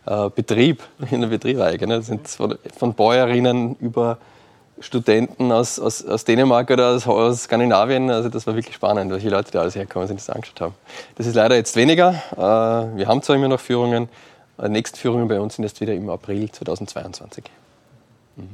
äh, 0.05 0.29
Betrieb, 0.29 0.83
in 1.11 1.21
der 1.21 1.27
Betrieb 1.27 1.59
eigentlich. 1.59 1.89
Das 1.89 2.07
sind 2.07 2.27
von, 2.27 2.57
von 2.77 2.93
Bäuerinnen 2.93 3.75
über 3.79 4.17
Studenten 4.79 5.51
aus, 5.51 5.79
aus, 5.79 6.05
aus 6.05 6.25
Dänemark 6.25 6.69
oder 6.69 6.89
aus, 6.89 7.07
aus, 7.07 7.43
Skandinavien. 7.43 8.09
Also 8.09 8.29
das 8.29 8.45
war 8.45 8.55
wirklich 8.55 8.75
spannend, 8.75 9.11
welche 9.11 9.29
Leute 9.29 9.51
da 9.51 9.61
alles 9.61 9.75
herkommen 9.75 10.07
sind, 10.07 10.19
das 10.19 10.29
angeschaut 10.29 10.61
haben. 10.61 10.75
Das 11.15 11.25
ist 11.25 11.35
leider 11.35 11.55
jetzt 11.55 11.75
weniger. 11.75 12.13
Äh, 12.33 12.97
wir 12.97 13.07
haben 13.07 13.21
zwar 13.21 13.35
immer 13.35 13.47
noch 13.47 13.59
Führungen, 13.59 14.09
die 14.61 14.69
nächsten 14.69 14.97
Führungen 14.97 15.27
bei 15.27 15.39
uns 15.39 15.55
sind 15.55 15.63
jetzt 15.63 15.81
wieder 15.81 15.93
im 15.93 16.09
April 16.09 16.49
2022. 16.49 17.43
Mhm. 18.35 18.49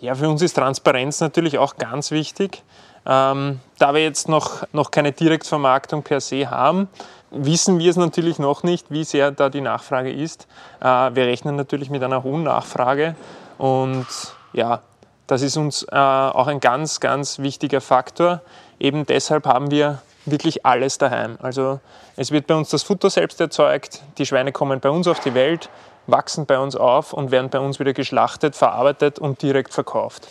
Ja, 0.00 0.14
für 0.14 0.28
uns 0.28 0.42
ist 0.42 0.54
Transparenz 0.54 1.20
natürlich 1.20 1.58
auch 1.58 1.76
ganz 1.76 2.10
wichtig. 2.10 2.62
Ähm, 3.06 3.60
da 3.78 3.94
wir 3.94 4.02
jetzt 4.02 4.28
noch, 4.28 4.64
noch 4.72 4.90
keine 4.90 5.12
Direktvermarktung 5.12 6.02
per 6.02 6.20
se 6.20 6.50
haben, 6.50 6.88
wissen 7.30 7.78
wir 7.78 7.90
es 7.90 7.96
natürlich 7.96 8.38
noch 8.38 8.62
nicht, 8.62 8.90
wie 8.90 9.04
sehr 9.04 9.30
da 9.30 9.48
die 9.48 9.60
Nachfrage 9.60 10.12
ist. 10.12 10.46
Äh, 10.80 10.84
wir 10.86 11.26
rechnen 11.26 11.56
natürlich 11.56 11.90
mit 11.90 12.02
einer 12.02 12.22
hohen 12.22 12.42
Nachfrage 12.44 13.14
und 13.58 14.06
ja, 14.52 14.82
das 15.26 15.42
ist 15.42 15.56
uns 15.56 15.82
äh, 15.90 15.96
auch 15.96 16.46
ein 16.46 16.60
ganz, 16.60 17.00
ganz 17.00 17.38
wichtiger 17.38 17.80
Faktor. 17.80 18.42
Eben 18.78 19.06
deshalb 19.06 19.46
haben 19.46 19.70
wir 19.70 20.00
wirklich 20.24 20.64
alles 20.64 20.98
daheim. 20.98 21.36
Also 21.40 21.80
es 22.16 22.30
wird 22.30 22.46
bei 22.46 22.54
uns 22.54 22.70
das 22.70 22.82
Futter 22.82 23.10
selbst 23.10 23.40
erzeugt, 23.40 24.02
die 24.18 24.26
Schweine 24.26 24.52
kommen 24.52 24.80
bei 24.80 24.90
uns 24.90 25.06
auf 25.06 25.20
die 25.20 25.34
Welt, 25.34 25.68
wachsen 26.06 26.46
bei 26.46 26.58
uns 26.58 26.76
auf 26.76 27.12
und 27.12 27.30
werden 27.30 27.50
bei 27.50 27.58
uns 27.58 27.80
wieder 27.80 27.92
geschlachtet, 27.92 28.54
verarbeitet 28.54 29.18
und 29.18 29.42
direkt 29.42 29.72
verkauft. 29.72 30.28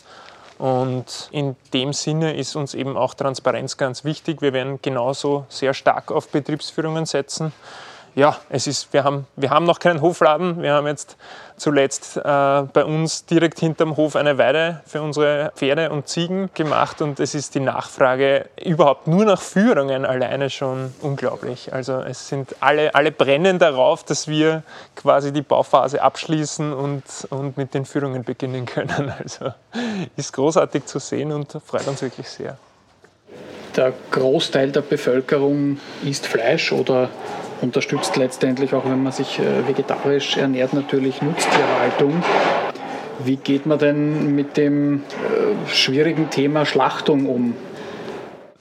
Und 0.58 1.30
in 1.32 1.56
dem 1.74 1.92
Sinne 1.92 2.36
ist 2.36 2.56
uns 2.56 2.74
eben 2.74 2.96
auch 2.96 3.14
Transparenz 3.14 3.78
ganz 3.78 4.04
wichtig. 4.04 4.42
Wir 4.42 4.54
werden 4.54 4.80
genauso 4.82 5.46
sehr 5.50 5.74
stark 5.74 6.12
auf 6.12 6.30
Betriebsführungen 6.30 7.06
setzen 7.06 7.52
ja, 8.16 8.38
es 8.50 8.66
ist, 8.66 8.94
wir, 8.94 9.04
haben, 9.04 9.28
wir 9.36 9.50
haben 9.50 9.66
noch 9.66 9.80
keinen 9.80 10.02
Hofladen. 10.02 10.62
Wir 10.62 10.74
haben 10.74 10.88
jetzt 10.88 11.18
zuletzt 11.58 12.16
äh, 12.16 12.22
bei 12.22 12.86
uns 12.86 13.26
direkt 13.26 13.60
hinterm 13.60 13.98
Hof 13.98 14.16
eine 14.16 14.38
Weide 14.38 14.82
für 14.86 15.02
unsere 15.02 15.52
Pferde 15.56 15.90
und 15.90 16.08
Ziegen 16.08 16.50
gemacht 16.54 17.02
und 17.02 17.20
es 17.20 17.36
ist 17.36 17.56
die 17.56 17.60
Nachfrage 17.60 18.46
überhaupt 18.64 19.08
nur 19.08 19.26
nach 19.26 19.42
Führungen 19.42 20.06
alleine 20.06 20.50
schon 20.50 20.94
unglaublich. 21.02 21.74
Also 21.74 22.00
es 22.00 22.30
sind 22.30 22.56
alle, 22.62 22.96
alle 22.96 23.12
brennen 23.12 23.60
darauf, 23.60 24.04
dass 24.04 24.28
wir 24.30 24.64
quasi 24.96 25.34
die 25.34 25.42
Bauphase 25.42 26.02
abschließen 26.02 26.74
und, 26.74 27.04
und 27.30 27.58
mit 27.58 27.74
den 27.74 27.86
Führungen 27.86 28.24
beginnen 28.24 28.66
können. 28.66 29.14
Also 29.26 29.54
ist 30.16 30.34
großartig 30.34 30.86
zu 30.86 31.00
sehen 31.00 31.32
und 31.32 31.58
freut 31.66 31.88
uns 31.88 32.02
wirklich 32.02 32.30
sehr. 32.30 32.58
Der 33.76 33.94
Großteil 34.12 34.72
der 34.72 34.82
Bevölkerung 34.82 35.80
isst 36.04 36.28
Fleisch 36.28 36.72
oder 36.72 37.10
unterstützt 37.62 38.16
letztendlich 38.18 38.74
auch, 38.74 38.86
wenn 38.86 39.02
man 39.04 39.12
sich 39.12 39.40
äh, 39.40 39.68
vegetarisch 39.68 40.38
ernährt, 40.38 40.74
natürlich 40.74 41.22
Nutztierhaltung. 41.22 42.24
Wie 43.24 43.38
geht 43.38 43.66
man 43.66 43.80
denn 43.80 44.36
mit 44.36 44.58
dem 44.58 44.98
äh, 44.98 45.70
schwierigen 45.70 46.30
Thema 46.30 46.66
Schlachtung 46.66 47.28
um? 47.28 47.56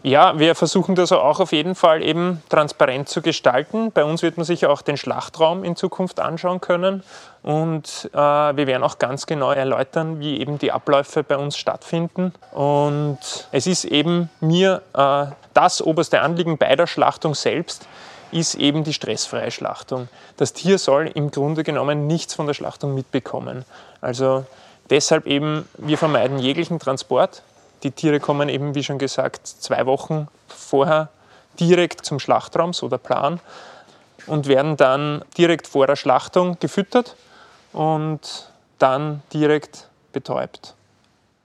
Ja, 0.06 0.38
wir 0.38 0.54
versuchen 0.54 0.96
das 0.96 1.12
auch 1.12 1.40
auf 1.40 1.52
jeden 1.52 1.74
Fall 1.74 2.02
eben 2.02 2.42
transparent 2.50 3.08
zu 3.08 3.22
gestalten. 3.22 3.90
Bei 3.90 4.04
uns 4.04 4.22
wird 4.22 4.36
man 4.36 4.44
sich 4.44 4.66
auch 4.66 4.82
den 4.82 4.98
Schlachtraum 4.98 5.64
in 5.64 5.76
Zukunft 5.76 6.20
anschauen 6.20 6.60
können 6.60 7.02
und 7.42 8.10
äh, 8.12 8.16
wir 8.18 8.66
werden 8.66 8.82
auch 8.82 8.98
ganz 8.98 9.24
genau 9.24 9.52
erläutern, 9.52 10.20
wie 10.20 10.40
eben 10.40 10.58
die 10.58 10.72
Abläufe 10.72 11.24
bei 11.24 11.38
uns 11.38 11.56
stattfinden. 11.56 12.34
Und 12.52 13.18
es 13.50 13.66
ist 13.66 13.86
eben 13.86 14.28
mir 14.40 14.82
äh, 14.92 15.26
das 15.54 15.80
oberste 15.80 16.20
Anliegen 16.20 16.58
bei 16.58 16.76
der 16.76 16.86
Schlachtung 16.86 17.34
selbst, 17.34 17.88
ist 18.34 18.56
eben 18.56 18.82
die 18.82 18.92
stressfreie 18.92 19.52
Schlachtung. 19.52 20.08
Das 20.36 20.52
Tier 20.52 20.78
soll 20.78 21.06
im 21.06 21.30
Grunde 21.30 21.62
genommen 21.62 22.08
nichts 22.08 22.34
von 22.34 22.46
der 22.46 22.54
Schlachtung 22.54 22.92
mitbekommen. 22.92 23.64
Also 24.00 24.44
deshalb 24.90 25.26
eben, 25.26 25.68
wir 25.78 25.96
vermeiden 25.96 26.40
jeglichen 26.40 26.80
Transport. 26.80 27.42
Die 27.84 27.92
Tiere 27.92 28.18
kommen 28.18 28.48
eben, 28.48 28.74
wie 28.74 28.82
schon 28.82 28.98
gesagt, 28.98 29.46
zwei 29.46 29.86
Wochen 29.86 30.26
vorher 30.48 31.10
direkt 31.60 32.04
zum 32.04 32.18
Schlachtraum, 32.18 32.72
so 32.72 32.88
der 32.88 32.98
Plan, 32.98 33.38
und 34.26 34.48
werden 34.48 34.76
dann 34.76 35.22
direkt 35.38 35.68
vor 35.68 35.86
der 35.86 35.94
Schlachtung 35.94 36.58
gefüttert 36.58 37.14
und 37.72 38.48
dann 38.80 39.22
direkt 39.32 39.86
betäubt. 40.12 40.74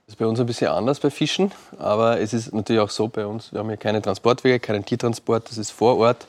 Das 0.06 0.14
ist 0.14 0.18
bei 0.18 0.26
uns 0.26 0.40
ein 0.40 0.46
bisschen 0.46 0.72
anders 0.72 0.98
bei 0.98 1.10
Fischen, 1.10 1.52
aber 1.78 2.18
es 2.18 2.32
ist 2.32 2.52
natürlich 2.52 2.82
auch 2.82 2.90
so 2.90 3.06
bei 3.06 3.24
uns, 3.24 3.52
wir 3.52 3.60
haben 3.60 3.68
hier 3.68 3.76
keine 3.76 4.02
Transportwege, 4.02 4.58
keinen 4.58 4.84
Tiertransport, 4.84 5.48
das 5.48 5.56
ist 5.56 5.70
vor 5.70 5.98
Ort. 5.98 6.26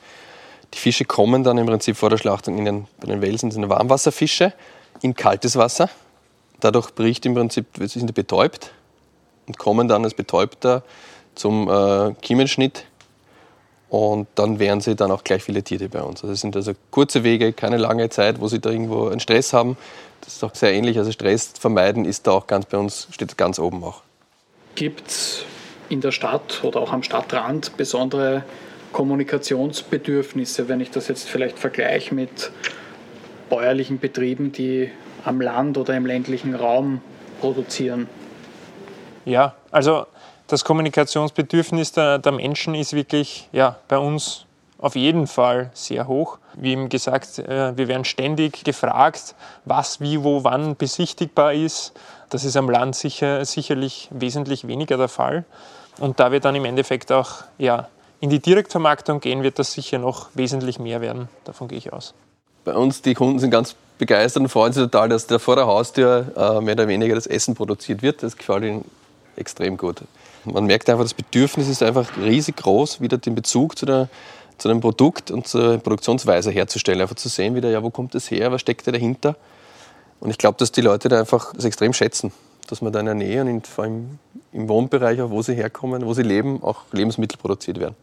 Die 0.74 0.78
Fische 0.78 1.04
kommen 1.04 1.44
dann 1.44 1.58
im 1.58 1.66
Prinzip 1.66 1.96
vor 1.96 2.10
der 2.10 2.18
Schlachtung 2.18 2.58
in 2.58 2.64
den, 2.64 2.86
bei 3.00 3.06
den 3.06 3.20
Welsen 3.20 3.50
sind 3.50 3.68
Warmwasserfische 3.68 4.52
in 5.02 5.14
kaltes 5.14 5.56
Wasser. 5.56 5.90
Dadurch 6.60 6.94
bricht 6.94 7.26
im 7.26 7.34
Prinzip, 7.34 7.66
sind 7.78 8.06
die 8.06 8.12
betäubt 8.12 8.72
und 9.46 9.58
kommen 9.58 9.88
dann 9.88 10.04
als 10.04 10.14
Betäubter 10.14 10.82
zum 11.34 11.68
äh, 11.68 12.14
Kiemenschnitt 12.22 12.84
und 13.92 14.26
dann 14.36 14.58
wären 14.58 14.80
sie 14.80 14.96
dann 14.96 15.10
auch 15.10 15.22
gleich 15.22 15.42
viele 15.42 15.62
Tiere 15.62 15.88
bei 15.88 16.00
uns. 16.02 16.22
Also 16.22 16.32
es 16.32 16.40
sind 16.40 16.56
also 16.56 16.72
kurze 16.90 17.24
Wege, 17.24 17.52
keine 17.52 17.76
lange 17.76 18.08
Zeit, 18.08 18.40
wo 18.40 18.48
sie 18.48 18.58
da 18.58 18.70
irgendwo 18.70 19.08
einen 19.08 19.20
Stress 19.20 19.52
haben. 19.52 19.76
Das 20.22 20.34
ist 20.34 20.44
auch 20.44 20.54
sehr 20.54 20.72
ähnlich. 20.72 20.96
Also 20.98 21.12
Stress 21.12 21.52
vermeiden 21.58 22.06
ist 22.06 22.26
da 22.26 22.30
auch 22.30 22.46
ganz 22.46 22.64
bei 22.64 22.78
uns, 22.78 23.08
steht 23.10 23.36
ganz 23.36 23.58
oben 23.58 23.84
auch. 23.84 24.02
Gibt 24.76 25.08
es 25.08 25.44
in 25.90 26.00
der 26.00 26.10
Stadt 26.10 26.60
oder 26.62 26.80
auch 26.80 26.90
am 26.90 27.02
Stadtrand 27.02 27.76
besondere 27.76 28.44
Kommunikationsbedürfnisse, 28.92 30.68
wenn 30.68 30.80
ich 30.80 30.90
das 30.90 31.08
jetzt 31.08 31.28
vielleicht 31.28 31.58
vergleiche 31.58 32.14
mit 32.14 32.50
bäuerlichen 33.48 33.98
Betrieben, 33.98 34.52
die 34.52 34.90
am 35.24 35.40
Land 35.40 35.78
oder 35.78 35.96
im 35.96 36.06
ländlichen 36.06 36.54
Raum 36.54 37.00
produzieren? 37.40 38.08
Ja, 39.24 39.54
also 39.70 40.06
das 40.46 40.64
Kommunikationsbedürfnis 40.64 41.92
der, 41.92 42.18
der 42.18 42.32
Menschen 42.32 42.74
ist 42.74 42.92
wirklich 42.92 43.48
ja, 43.52 43.78
bei 43.88 43.98
uns 43.98 44.46
auf 44.78 44.96
jeden 44.96 45.28
Fall 45.28 45.70
sehr 45.74 46.08
hoch. 46.08 46.38
Wie 46.54 46.72
eben 46.72 46.88
gesagt, 46.88 47.38
äh, 47.38 47.76
wir 47.76 47.88
werden 47.88 48.04
ständig 48.04 48.64
gefragt, 48.64 49.34
was, 49.64 50.00
wie, 50.00 50.22
wo, 50.24 50.44
wann 50.44 50.76
besichtigbar 50.76 51.54
ist. 51.54 51.92
Das 52.30 52.44
ist 52.44 52.56
am 52.56 52.68
Land 52.68 52.96
sicher, 52.96 53.44
sicherlich 53.44 54.08
wesentlich 54.10 54.66
weniger 54.66 54.96
der 54.96 55.08
Fall. 55.08 55.44
Und 56.00 56.18
da 56.18 56.32
wir 56.32 56.40
dann 56.40 56.56
im 56.56 56.64
Endeffekt 56.64 57.12
auch 57.12 57.44
ja, 57.58 57.88
in 58.22 58.30
die 58.30 58.38
Direktvermarktung 58.38 59.18
gehen, 59.18 59.42
wird 59.42 59.58
das 59.58 59.72
sicher 59.72 59.98
noch 59.98 60.28
wesentlich 60.34 60.78
mehr 60.78 61.00
werden. 61.00 61.28
Davon 61.42 61.66
gehe 61.66 61.76
ich 61.76 61.92
aus. 61.92 62.14
Bei 62.64 62.72
uns, 62.72 63.02
die 63.02 63.14
Kunden 63.14 63.40
sind 63.40 63.50
ganz 63.50 63.74
begeistert 63.98 64.44
und 64.44 64.48
freuen 64.48 64.72
sich 64.72 64.84
total, 64.84 65.08
dass 65.08 65.26
da 65.26 65.40
vor 65.40 65.56
der 65.56 65.66
Haustür 65.66 66.26
äh, 66.36 66.60
mehr 66.60 66.74
oder 66.74 66.86
weniger 66.86 67.16
das 67.16 67.26
Essen 67.26 67.56
produziert 67.56 68.00
wird. 68.00 68.22
Das 68.22 68.36
gefällt 68.36 68.62
ihnen 68.62 68.84
extrem 69.34 69.76
gut. 69.76 70.02
Man 70.44 70.66
merkt 70.66 70.88
einfach, 70.88 71.02
das 71.02 71.14
Bedürfnis 71.14 71.68
ist 71.68 71.82
einfach 71.82 72.16
riesig 72.16 72.58
groß, 72.58 73.00
wieder 73.00 73.18
den 73.18 73.34
Bezug 73.34 73.76
zu, 73.76 73.86
der, 73.86 74.08
zu 74.56 74.68
einem 74.68 74.80
Produkt 74.80 75.32
und 75.32 75.48
zur 75.48 75.78
Produktionsweise 75.78 76.52
herzustellen. 76.52 77.00
Einfach 77.00 77.16
zu 77.16 77.28
sehen, 77.28 77.56
wieder, 77.56 77.70
ja, 77.70 77.82
wo 77.82 77.90
kommt 77.90 78.14
das 78.14 78.30
her, 78.30 78.52
was 78.52 78.60
steckt 78.60 78.86
da 78.86 78.92
dahinter. 78.92 79.34
Und 80.20 80.30
ich 80.30 80.38
glaube, 80.38 80.58
dass 80.58 80.70
die 80.70 80.80
Leute 80.80 81.08
da 81.08 81.18
einfach 81.18 81.52
das 81.54 81.64
extrem 81.64 81.92
schätzen, 81.92 82.30
dass 82.68 82.82
man 82.82 82.92
da 82.92 83.00
in 83.00 83.06
der 83.06 83.16
Nähe 83.16 83.40
und 83.40 83.48
in, 83.48 83.62
vor 83.62 83.82
allem 83.82 84.20
im 84.52 84.68
Wohnbereich, 84.68 85.20
auch 85.20 85.30
wo 85.30 85.42
sie 85.42 85.54
herkommen, 85.54 86.06
wo 86.06 86.14
sie 86.14 86.22
leben, 86.22 86.62
auch 86.62 86.82
Lebensmittel 86.92 87.36
produziert 87.36 87.80
werden. 87.80 87.96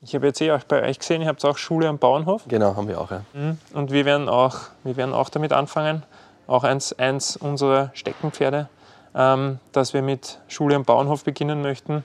Ich 0.00 0.14
habe 0.14 0.26
jetzt 0.26 0.40
eh 0.40 0.52
auch 0.52 0.62
bei 0.64 0.82
euch 0.82 0.98
gesehen, 0.98 1.22
ihr 1.22 1.28
habt 1.28 1.44
auch 1.44 1.58
Schule 1.58 1.88
am 1.88 1.98
Bauernhof. 1.98 2.42
Genau, 2.46 2.76
haben 2.76 2.88
wir 2.88 3.00
auch. 3.00 3.10
Ja. 3.10 3.22
Mhm. 3.32 3.58
Und 3.74 3.90
wir 3.90 4.04
werden 4.04 4.28
auch, 4.28 4.58
wir 4.84 4.96
werden 4.96 5.12
auch 5.12 5.28
damit 5.28 5.52
anfangen, 5.52 6.04
auch 6.46 6.64
eins, 6.64 6.92
eins 6.92 7.36
unserer 7.36 7.90
Steckenpferde, 7.94 8.68
ähm, 9.14 9.58
dass 9.72 9.94
wir 9.94 10.02
mit 10.02 10.38
Schule 10.46 10.76
am 10.76 10.84
Bauernhof 10.84 11.24
beginnen 11.24 11.62
möchten 11.62 12.04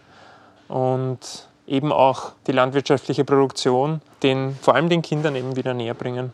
und 0.67 1.19
eben 1.67 1.91
auch 1.91 2.31
die 2.47 2.51
landwirtschaftliche 2.51 3.25
Produktion 3.25 4.01
den, 4.23 4.57
vor 4.61 4.75
allem 4.75 4.89
den 4.89 5.01
Kindern 5.01 5.35
eben 5.35 5.55
wieder 5.55 5.73
näher 5.73 5.93
bringen. 5.93 6.33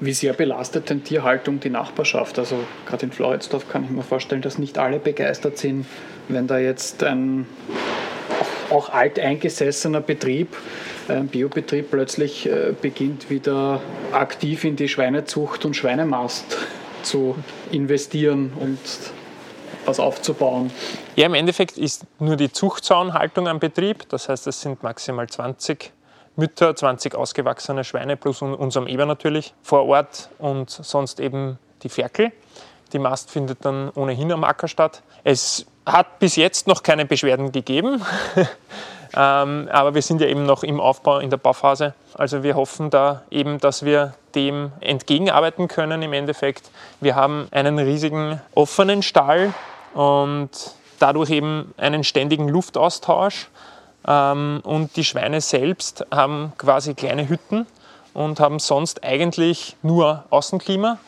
Wie 0.00 0.12
sehr 0.12 0.32
belastet 0.32 0.90
denn 0.90 1.04
Tierhaltung 1.04 1.60
die 1.60 1.70
Nachbarschaft? 1.70 2.38
Also 2.38 2.56
gerade 2.86 3.06
in 3.06 3.12
Floridsdorf 3.12 3.68
kann 3.68 3.84
ich 3.84 3.90
mir 3.90 4.02
vorstellen, 4.02 4.42
dass 4.42 4.58
nicht 4.58 4.76
alle 4.76 4.98
begeistert 4.98 5.58
sind, 5.58 5.86
wenn 6.28 6.48
da 6.48 6.58
jetzt 6.58 7.04
ein 7.04 7.46
auch 8.72 8.88
alteingesessener 8.88 10.00
Betrieb, 10.00 10.56
ein 11.08 11.28
Biobetrieb 11.28 11.90
plötzlich 11.90 12.46
äh, 12.46 12.74
beginnt 12.80 13.30
wieder 13.30 13.80
aktiv 14.12 14.64
in 14.64 14.76
die 14.76 14.88
Schweinezucht 14.88 15.64
und 15.64 15.74
Schweinemast 15.74 16.56
zu 17.02 17.36
investieren 17.70 18.52
und 18.58 18.78
was 19.84 19.98
aufzubauen. 19.98 20.70
Ja, 21.16 21.26
im 21.26 21.34
Endeffekt 21.34 21.76
ist 21.76 22.04
nur 22.18 22.36
die 22.36 22.52
Zuchtzaunhaltung 22.52 23.48
am 23.48 23.58
Betrieb. 23.58 24.08
Das 24.08 24.28
heißt, 24.28 24.46
es 24.46 24.60
sind 24.60 24.82
maximal 24.82 25.28
20 25.28 25.92
Mütter, 26.36 26.74
20 26.74 27.14
ausgewachsene 27.14 27.84
Schweine 27.84 28.16
plus 28.16 28.42
unserem 28.42 28.86
Eber 28.86 29.06
natürlich 29.06 29.54
vor 29.62 29.86
Ort 29.86 30.30
und 30.38 30.70
sonst 30.70 31.20
eben 31.20 31.58
die 31.82 31.88
Ferkel. 31.88 32.32
Die 32.92 32.98
Mast 32.98 33.30
findet 33.30 33.64
dann 33.64 33.90
ohnehin 33.90 34.32
am 34.32 34.44
Acker 34.44 34.68
statt. 34.68 35.02
Es 35.24 35.66
hat 35.86 36.18
bis 36.18 36.36
jetzt 36.36 36.66
noch 36.66 36.82
keine 36.82 37.04
Beschwerden 37.04 37.52
gegeben, 37.52 38.02
ähm, 39.16 39.68
aber 39.72 39.94
wir 39.94 40.02
sind 40.02 40.20
ja 40.20 40.26
eben 40.26 40.44
noch 40.46 40.62
im 40.62 40.80
Aufbau, 40.80 41.18
in 41.18 41.30
der 41.30 41.36
Bauphase. 41.36 41.94
Also 42.14 42.42
wir 42.42 42.54
hoffen 42.54 42.90
da 42.90 43.22
eben, 43.30 43.58
dass 43.58 43.84
wir 43.84 44.14
dem 44.34 44.72
entgegenarbeiten 44.80 45.68
können 45.68 46.02
im 46.02 46.12
Endeffekt. 46.12 46.70
Wir 47.00 47.14
haben 47.14 47.48
einen 47.50 47.78
riesigen 47.78 48.40
offenen 48.54 49.02
Stall 49.02 49.52
und 49.94 50.50
dadurch 50.98 51.30
eben 51.30 51.74
einen 51.76 52.04
ständigen 52.04 52.48
Luftaustausch. 52.48 53.48
Ähm, 54.06 54.60
und 54.64 54.96
die 54.96 55.04
Schweine 55.04 55.40
selbst 55.40 56.06
haben 56.10 56.52
quasi 56.58 56.94
kleine 56.94 57.28
Hütten 57.28 57.66
und 58.14 58.40
haben 58.40 58.58
sonst 58.58 59.04
eigentlich 59.04 59.76
nur 59.82 60.24
Außenklima 60.30 60.98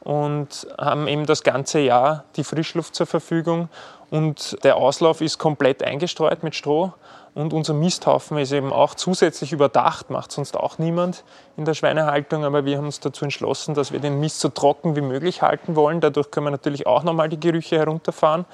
und 0.00 0.66
haben 0.78 1.08
eben 1.08 1.26
das 1.26 1.42
ganze 1.42 1.80
Jahr 1.80 2.24
die 2.36 2.44
Frischluft 2.44 2.94
zur 2.94 3.06
Verfügung. 3.06 3.68
Und 4.10 4.56
der 4.64 4.76
Auslauf 4.76 5.20
ist 5.20 5.38
komplett 5.38 5.82
eingestreut 5.82 6.42
mit 6.42 6.54
Stroh. 6.54 6.92
Und 7.34 7.52
unser 7.52 7.74
Misthaufen 7.74 8.38
ist 8.38 8.52
eben 8.52 8.72
auch 8.72 8.94
zusätzlich 8.94 9.52
überdacht, 9.52 10.08
macht 10.10 10.30
sonst 10.30 10.56
auch 10.56 10.78
niemand 10.78 11.24
in 11.56 11.64
der 11.64 11.74
Schweinehaltung. 11.74 12.44
Aber 12.44 12.64
wir 12.64 12.76
haben 12.76 12.86
uns 12.86 13.00
dazu 13.00 13.24
entschlossen, 13.24 13.74
dass 13.74 13.92
wir 13.92 13.98
den 13.98 14.20
Mist 14.20 14.40
so 14.40 14.48
trocken 14.48 14.94
wie 14.94 15.00
möglich 15.00 15.42
halten 15.42 15.74
wollen. 15.74 16.00
Dadurch 16.00 16.30
können 16.30 16.46
wir 16.46 16.52
natürlich 16.52 16.86
auch 16.86 17.02
nochmal 17.02 17.28
die 17.28 17.40
Gerüche 17.40 17.78
herunterfahren. 17.78 18.44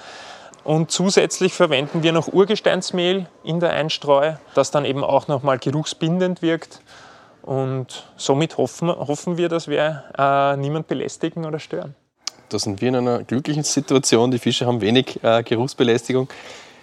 Und 0.64 0.90
zusätzlich 0.90 1.54
verwenden 1.54 2.02
wir 2.02 2.12
noch 2.12 2.28
Urgesteinsmehl 2.28 3.26
in 3.44 3.60
der 3.60 3.70
Einstreu, 3.70 4.34
das 4.54 4.70
dann 4.70 4.84
eben 4.84 5.04
auch 5.04 5.26
nochmal 5.28 5.58
geruchsbindend 5.58 6.42
wirkt 6.42 6.80
und 7.42 8.06
somit 8.16 8.58
hoffen, 8.58 8.88
hoffen 8.88 9.36
wir, 9.36 9.48
dass 9.48 9.68
wir 9.68 10.04
äh, 10.16 10.56
niemand 10.56 10.86
belästigen 10.86 11.46
oder 11.46 11.58
stören. 11.58 11.94
Da 12.50 12.58
sind 12.58 12.80
wir 12.80 12.88
in 12.88 12.96
einer 12.96 13.22
glücklichen 13.22 13.62
Situation. 13.62 14.32
Die 14.32 14.40
Fische 14.40 14.66
haben 14.66 14.80
wenig 14.80 15.22
äh, 15.22 15.42
Geruchsbelästigung. 15.44 16.28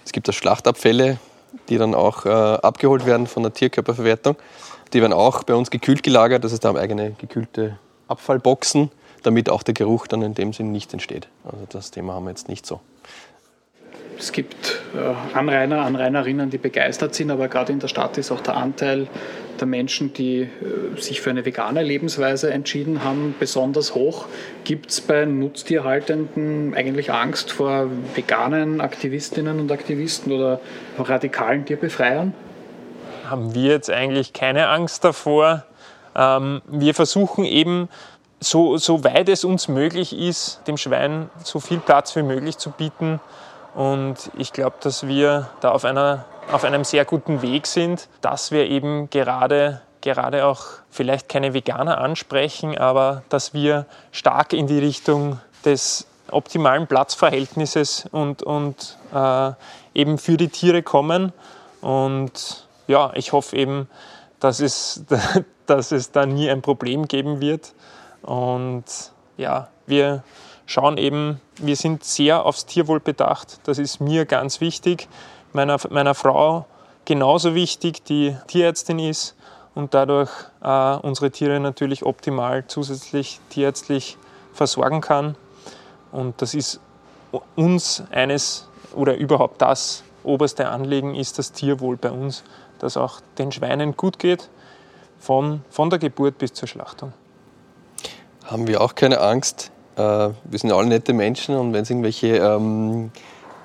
Es 0.05 0.13
gibt 0.13 0.29
auch 0.29 0.33
Schlachtabfälle, 0.33 1.19
die 1.67 1.77
dann 1.77 1.93
auch 1.93 2.25
äh, 2.25 2.29
abgeholt 2.29 3.05
werden 3.05 3.27
von 3.27 3.43
der 3.43 3.53
Tierkörperverwertung. 3.53 4.37
Die 4.93 5.01
werden 5.01 5.11
auch 5.11 5.43
bei 5.43 5.53
uns 5.53 5.69
gekühlt 5.69 6.03
gelagert. 6.03 6.45
Das 6.45 6.53
heißt, 6.53 6.63
da 6.63 6.69
haben 6.69 6.77
eigene 6.77 7.11
gekühlte 7.11 7.77
Abfallboxen, 8.07 8.91
damit 9.23 9.49
auch 9.49 9.61
der 9.61 9.73
Geruch 9.73 10.07
dann 10.07 10.21
in 10.21 10.33
dem 10.33 10.53
Sinn 10.53 10.71
nicht 10.71 10.93
entsteht. 10.93 11.27
Also 11.43 11.67
das 11.69 11.91
Thema 11.91 12.13
haben 12.13 12.23
wir 12.23 12.29
jetzt 12.29 12.47
nicht 12.47 12.65
so. 12.65 12.79
Es 14.17 14.31
gibt 14.31 14.79
äh, 14.95 15.37
Anrainer, 15.37 15.81
Anrainerinnen, 15.81 16.49
die 16.49 16.57
begeistert 16.57 17.13
sind, 17.13 17.29
aber 17.29 17.49
gerade 17.49 17.73
in 17.73 17.79
der 17.79 17.89
Stadt 17.89 18.17
ist 18.17 18.31
auch 18.31 18.41
der 18.41 18.55
Anteil 18.55 19.07
der 19.59 19.67
Menschen, 19.67 20.13
die 20.13 20.41
äh, 20.41 20.49
sich 20.99 21.21
für 21.21 21.29
eine 21.29 21.45
vegane 21.45 21.83
Lebensweise 21.83 22.51
entschieden 22.51 23.03
haben, 23.03 23.35
besonders 23.39 23.95
hoch. 23.95 24.25
Gibt 24.63 24.91
es 24.91 25.01
bei 25.01 25.25
Nutztierhaltenden 25.25 26.73
eigentlich 26.75 27.11
Angst 27.11 27.51
vor 27.51 27.89
veganen 28.15 28.81
Aktivistinnen 28.81 29.59
und 29.59 29.71
Aktivisten 29.71 30.31
oder 30.31 30.59
radikalen 30.97 31.65
Tierbefreiern? 31.65 32.33
Haben 33.29 33.53
wir 33.53 33.71
jetzt 33.71 33.89
eigentlich 33.89 34.33
keine 34.33 34.69
Angst 34.69 35.03
davor. 35.03 35.65
Ähm, 36.15 36.61
wir 36.67 36.93
versuchen 36.93 37.43
eben, 37.43 37.89
so, 38.39 38.77
so 38.77 39.03
weit 39.03 39.29
es 39.29 39.43
uns 39.43 39.67
möglich 39.67 40.17
ist, 40.17 40.61
dem 40.67 40.77
Schwein 40.77 41.29
so 41.43 41.59
viel 41.59 41.79
Platz 41.79 42.15
wie 42.15 42.21
möglich 42.23 42.57
zu 42.57 42.71
bieten. 42.71 43.19
Und 43.73 44.31
ich 44.37 44.53
glaube, 44.53 44.75
dass 44.81 45.07
wir 45.07 45.49
da 45.61 45.71
auf 45.71 45.85
einer 45.85 46.25
auf 46.51 46.63
einem 46.63 46.83
sehr 46.83 47.05
guten 47.05 47.41
Weg 47.41 47.67
sind, 47.67 48.07
dass 48.21 48.51
wir 48.51 48.67
eben 48.67 49.09
gerade 49.09 49.81
gerade 50.01 50.45
auch 50.45 50.63
vielleicht 50.89 51.27
keine 51.27 51.53
Veganer 51.53 51.97
ansprechen, 51.97 52.77
aber 52.77 53.23
dass 53.29 53.53
wir 53.53 53.85
stark 54.11 54.53
in 54.53 54.67
die 54.67 54.79
Richtung 54.79 55.39
des 55.65 56.07
optimalen 56.31 56.87
Platzverhältnisses 56.87 58.07
und, 58.11 58.43
und 58.43 58.97
äh, 59.13 59.51
eben 59.93 60.17
für 60.17 60.37
die 60.37 60.49
Tiere 60.49 60.83
kommen. 60.83 61.33
Und 61.81 62.67
ja, 62.87 63.11
ich 63.15 63.33
hoffe 63.33 63.55
eben, 63.57 63.89
dass 64.39 64.59
es, 64.59 65.03
dass 65.65 65.91
es 65.91 66.11
da 66.11 66.25
nie 66.25 66.49
ein 66.49 66.61
Problem 66.61 67.07
geben 67.07 67.41
wird. 67.41 67.73
Und 68.21 68.85
ja, 69.35 69.69
wir 69.85 70.23
schauen 70.65 70.97
eben, 70.97 71.41
wir 71.57 71.75
sind 71.75 72.03
sehr 72.03 72.45
aufs 72.45 72.65
Tierwohl 72.65 72.99
bedacht. 72.99 73.59
Das 73.63 73.77
ist 73.77 73.99
mir 73.99 74.25
ganz 74.25 74.61
wichtig 74.61 75.07
meiner, 75.57 75.77
meiner 75.89 76.15
Frau 76.15 76.65
genauso 77.03 77.55
wichtig, 77.55 78.03
die 78.05 78.37
Tierärztin 78.47 78.99
ist 78.99 79.35
und 79.75 79.93
dadurch 79.93 80.29
äh, 80.63 80.95
unsere 80.97 81.31
Tiere 81.31 81.59
natürlich 81.59 82.05
optimal 82.05 82.65
zusätzlich 82.67 83.39
tierärztlich 83.49 84.17
versorgen 84.53 85.01
kann. 85.01 85.35
Und 86.11 86.41
das 86.41 86.53
ist 86.53 86.79
uns 87.55 88.03
eines 88.11 88.69
oder 88.95 89.17
überhaupt 89.17 89.61
das 89.61 90.03
oberste 90.23 90.69
Anliegen 90.69 91.15
ist 91.15 91.37
das 91.39 91.51
Tierwohl 91.51 91.97
bei 91.97 92.11
uns, 92.11 92.43
dass 92.79 92.95
auch 92.95 93.19
den 93.37 93.51
Schweinen 93.51 93.97
gut 93.97 94.19
geht, 94.19 94.49
von, 95.19 95.61
von 95.69 95.89
der 95.89 95.99
Geburt 95.99 96.37
bis 96.37 96.53
zur 96.53 96.67
Schlachtung. 96.67 97.13
Haben 98.45 98.67
wir 98.67 98.81
auch 98.81 98.93
keine 98.95 99.19
Angst. 99.19 99.71
Äh, 99.95 100.01
wir 100.01 100.59
sind 100.59 100.71
alle 100.71 100.87
nette 100.87 101.13
Menschen 101.13 101.55
und 101.55 101.73
wenn 101.73 101.81
es 101.83 101.89
irgendwelche 101.89 102.37
ähm, 102.37 103.11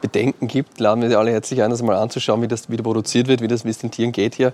Bedenken 0.03 0.49
gibt, 0.49 0.79
laden 0.81 1.01
wir 1.01 1.09
Sie 1.09 1.17
alle 1.17 1.31
herzlich 1.31 1.63
ein, 1.63 1.71
das 1.71 1.81
mal 1.81 1.97
anzuschauen, 1.97 2.43
wie 2.43 2.49
das 2.49 2.69
wieder 2.69 2.83
produziert 2.83 3.29
wird, 3.29 3.41
wie 3.41 3.49
das 3.49 3.65
es 3.65 3.79
den 3.79 3.91
Tieren 3.91 4.13
geht 4.13 4.35
hier. 4.35 4.53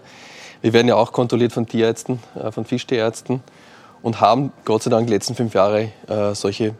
Wir 0.62 0.72
werden 0.72 0.86
ja 0.86 0.94
auch 0.94 1.10
kontrolliert 1.10 1.52
von 1.52 1.66
Tierärzten, 1.66 2.20
äh, 2.36 2.52
von 2.52 2.64
Fischtierärzten 2.64 3.42
und 4.02 4.20
haben 4.20 4.52
Gott 4.64 4.84
sei 4.84 4.90
Dank 4.90 5.08
die 5.08 5.12
letzten 5.12 5.34
fünf 5.34 5.54
Jahre 5.54 5.90
äh, 6.06 6.34
solche 6.34 6.74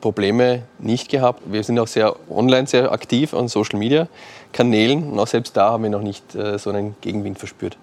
Probleme 0.00 0.62
nicht 0.78 1.10
gehabt. 1.10 1.42
Wir 1.46 1.64
sind 1.64 1.78
auch 1.78 1.86
sehr 1.86 2.14
online 2.30 2.66
sehr 2.66 2.92
aktiv 2.92 3.34
an 3.34 3.48
Social 3.48 3.78
Media 3.78 4.08
Kanälen 4.52 5.10
und 5.10 5.18
auch 5.18 5.26
selbst 5.26 5.56
da 5.56 5.72
haben 5.72 5.82
wir 5.82 5.90
noch 5.90 6.02
nicht 6.02 6.34
äh, 6.34 6.58
so 6.58 6.70
einen 6.70 6.94
Gegenwind 7.00 7.38
verspürt. 7.38 7.76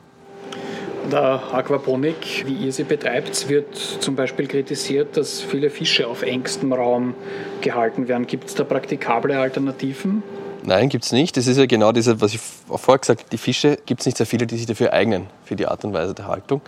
Der 1.09 1.41
Aquaponik, 1.53 2.45
wie 2.45 2.53
ihr 2.53 2.71
sie 2.71 2.83
betreibt, 2.83 3.49
wird 3.49 3.75
zum 3.75 4.15
Beispiel 4.15 4.47
kritisiert, 4.47 5.17
dass 5.17 5.41
viele 5.41 5.69
Fische 5.69 6.07
auf 6.07 6.21
engstem 6.21 6.71
Raum 6.73 7.15
gehalten 7.61 8.07
werden. 8.07 8.27
Gibt 8.27 8.49
es 8.49 8.55
da 8.55 8.63
praktikable 8.63 9.37
Alternativen? 9.37 10.23
Nein, 10.63 10.89
gibt 10.89 11.05
es 11.05 11.11
nicht. 11.11 11.35
Das 11.37 11.47
ist 11.47 11.57
ja 11.57 11.65
genau 11.65 11.91
das, 11.91 12.07
was 12.21 12.33
ich 12.35 12.39
vorher 12.39 12.99
gesagt 12.99 13.21
habe. 13.21 13.29
Die 13.31 13.37
Fische 13.37 13.77
gibt 13.85 14.01
es 14.01 14.05
nicht 14.05 14.17
sehr 14.17 14.27
viele, 14.27 14.45
die 14.45 14.57
sich 14.57 14.67
dafür 14.67 14.93
eignen, 14.93 15.27
für 15.43 15.55
die 15.55 15.65
Art 15.67 15.83
und 15.83 15.93
Weise 15.93 16.13
der 16.13 16.27
Haltung. 16.27 16.61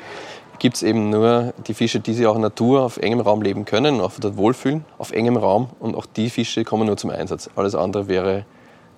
Gibt 0.60 0.78
es 0.78 0.84
eben 0.84 1.10
nur 1.10 1.54
die 1.68 1.74
Fische, 1.74 2.00
die 2.00 2.14
sich 2.14 2.26
auch 2.26 2.36
in 2.36 2.42
Natur 2.42 2.82
auf 2.82 2.98
engem 2.98 3.20
Raum 3.20 3.42
leben 3.42 3.66
können, 3.66 4.02
auch 4.02 4.14
dort 4.20 4.38
wohlfühlen, 4.38 4.86
auf 4.98 5.12
engem 5.12 5.38
Raum. 5.38 5.70
Und 5.80 5.96
auch 5.96 6.06
die 6.06 6.30
Fische 6.30 6.64
kommen 6.64 6.88
nur 6.88 6.98
zum 6.98 7.12
Einsatz. 7.12 7.50
Alles 7.56 7.76
andere 7.76 8.08
wäre 8.08 8.46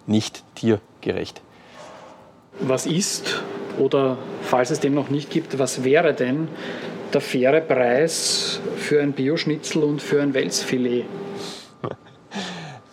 nicht 0.08 0.43
tiergerecht. 0.56 1.41
Was 2.60 2.86
ist 2.86 3.43
Oder 3.79 4.17
falls 4.41 4.69
es 4.69 4.79
den 4.79 4.93
noch 4.93 5.09
nicht 5.09 5.29
gibt, 5.29 5.59
was 5.59 5.83
wäre 5.83 6.13
denn 6.13 6.47
der 7.13 7.21
faire 7.21 7.61
Preis 7.61 8.59
für 8.77 9.01
ein 9.01 9.13
Bioschnitzel 9.13 9.83
und 9.83 10.01
für 10.01 10.21
ein 10.21 10.33
Welsfilet? 10.33 11.05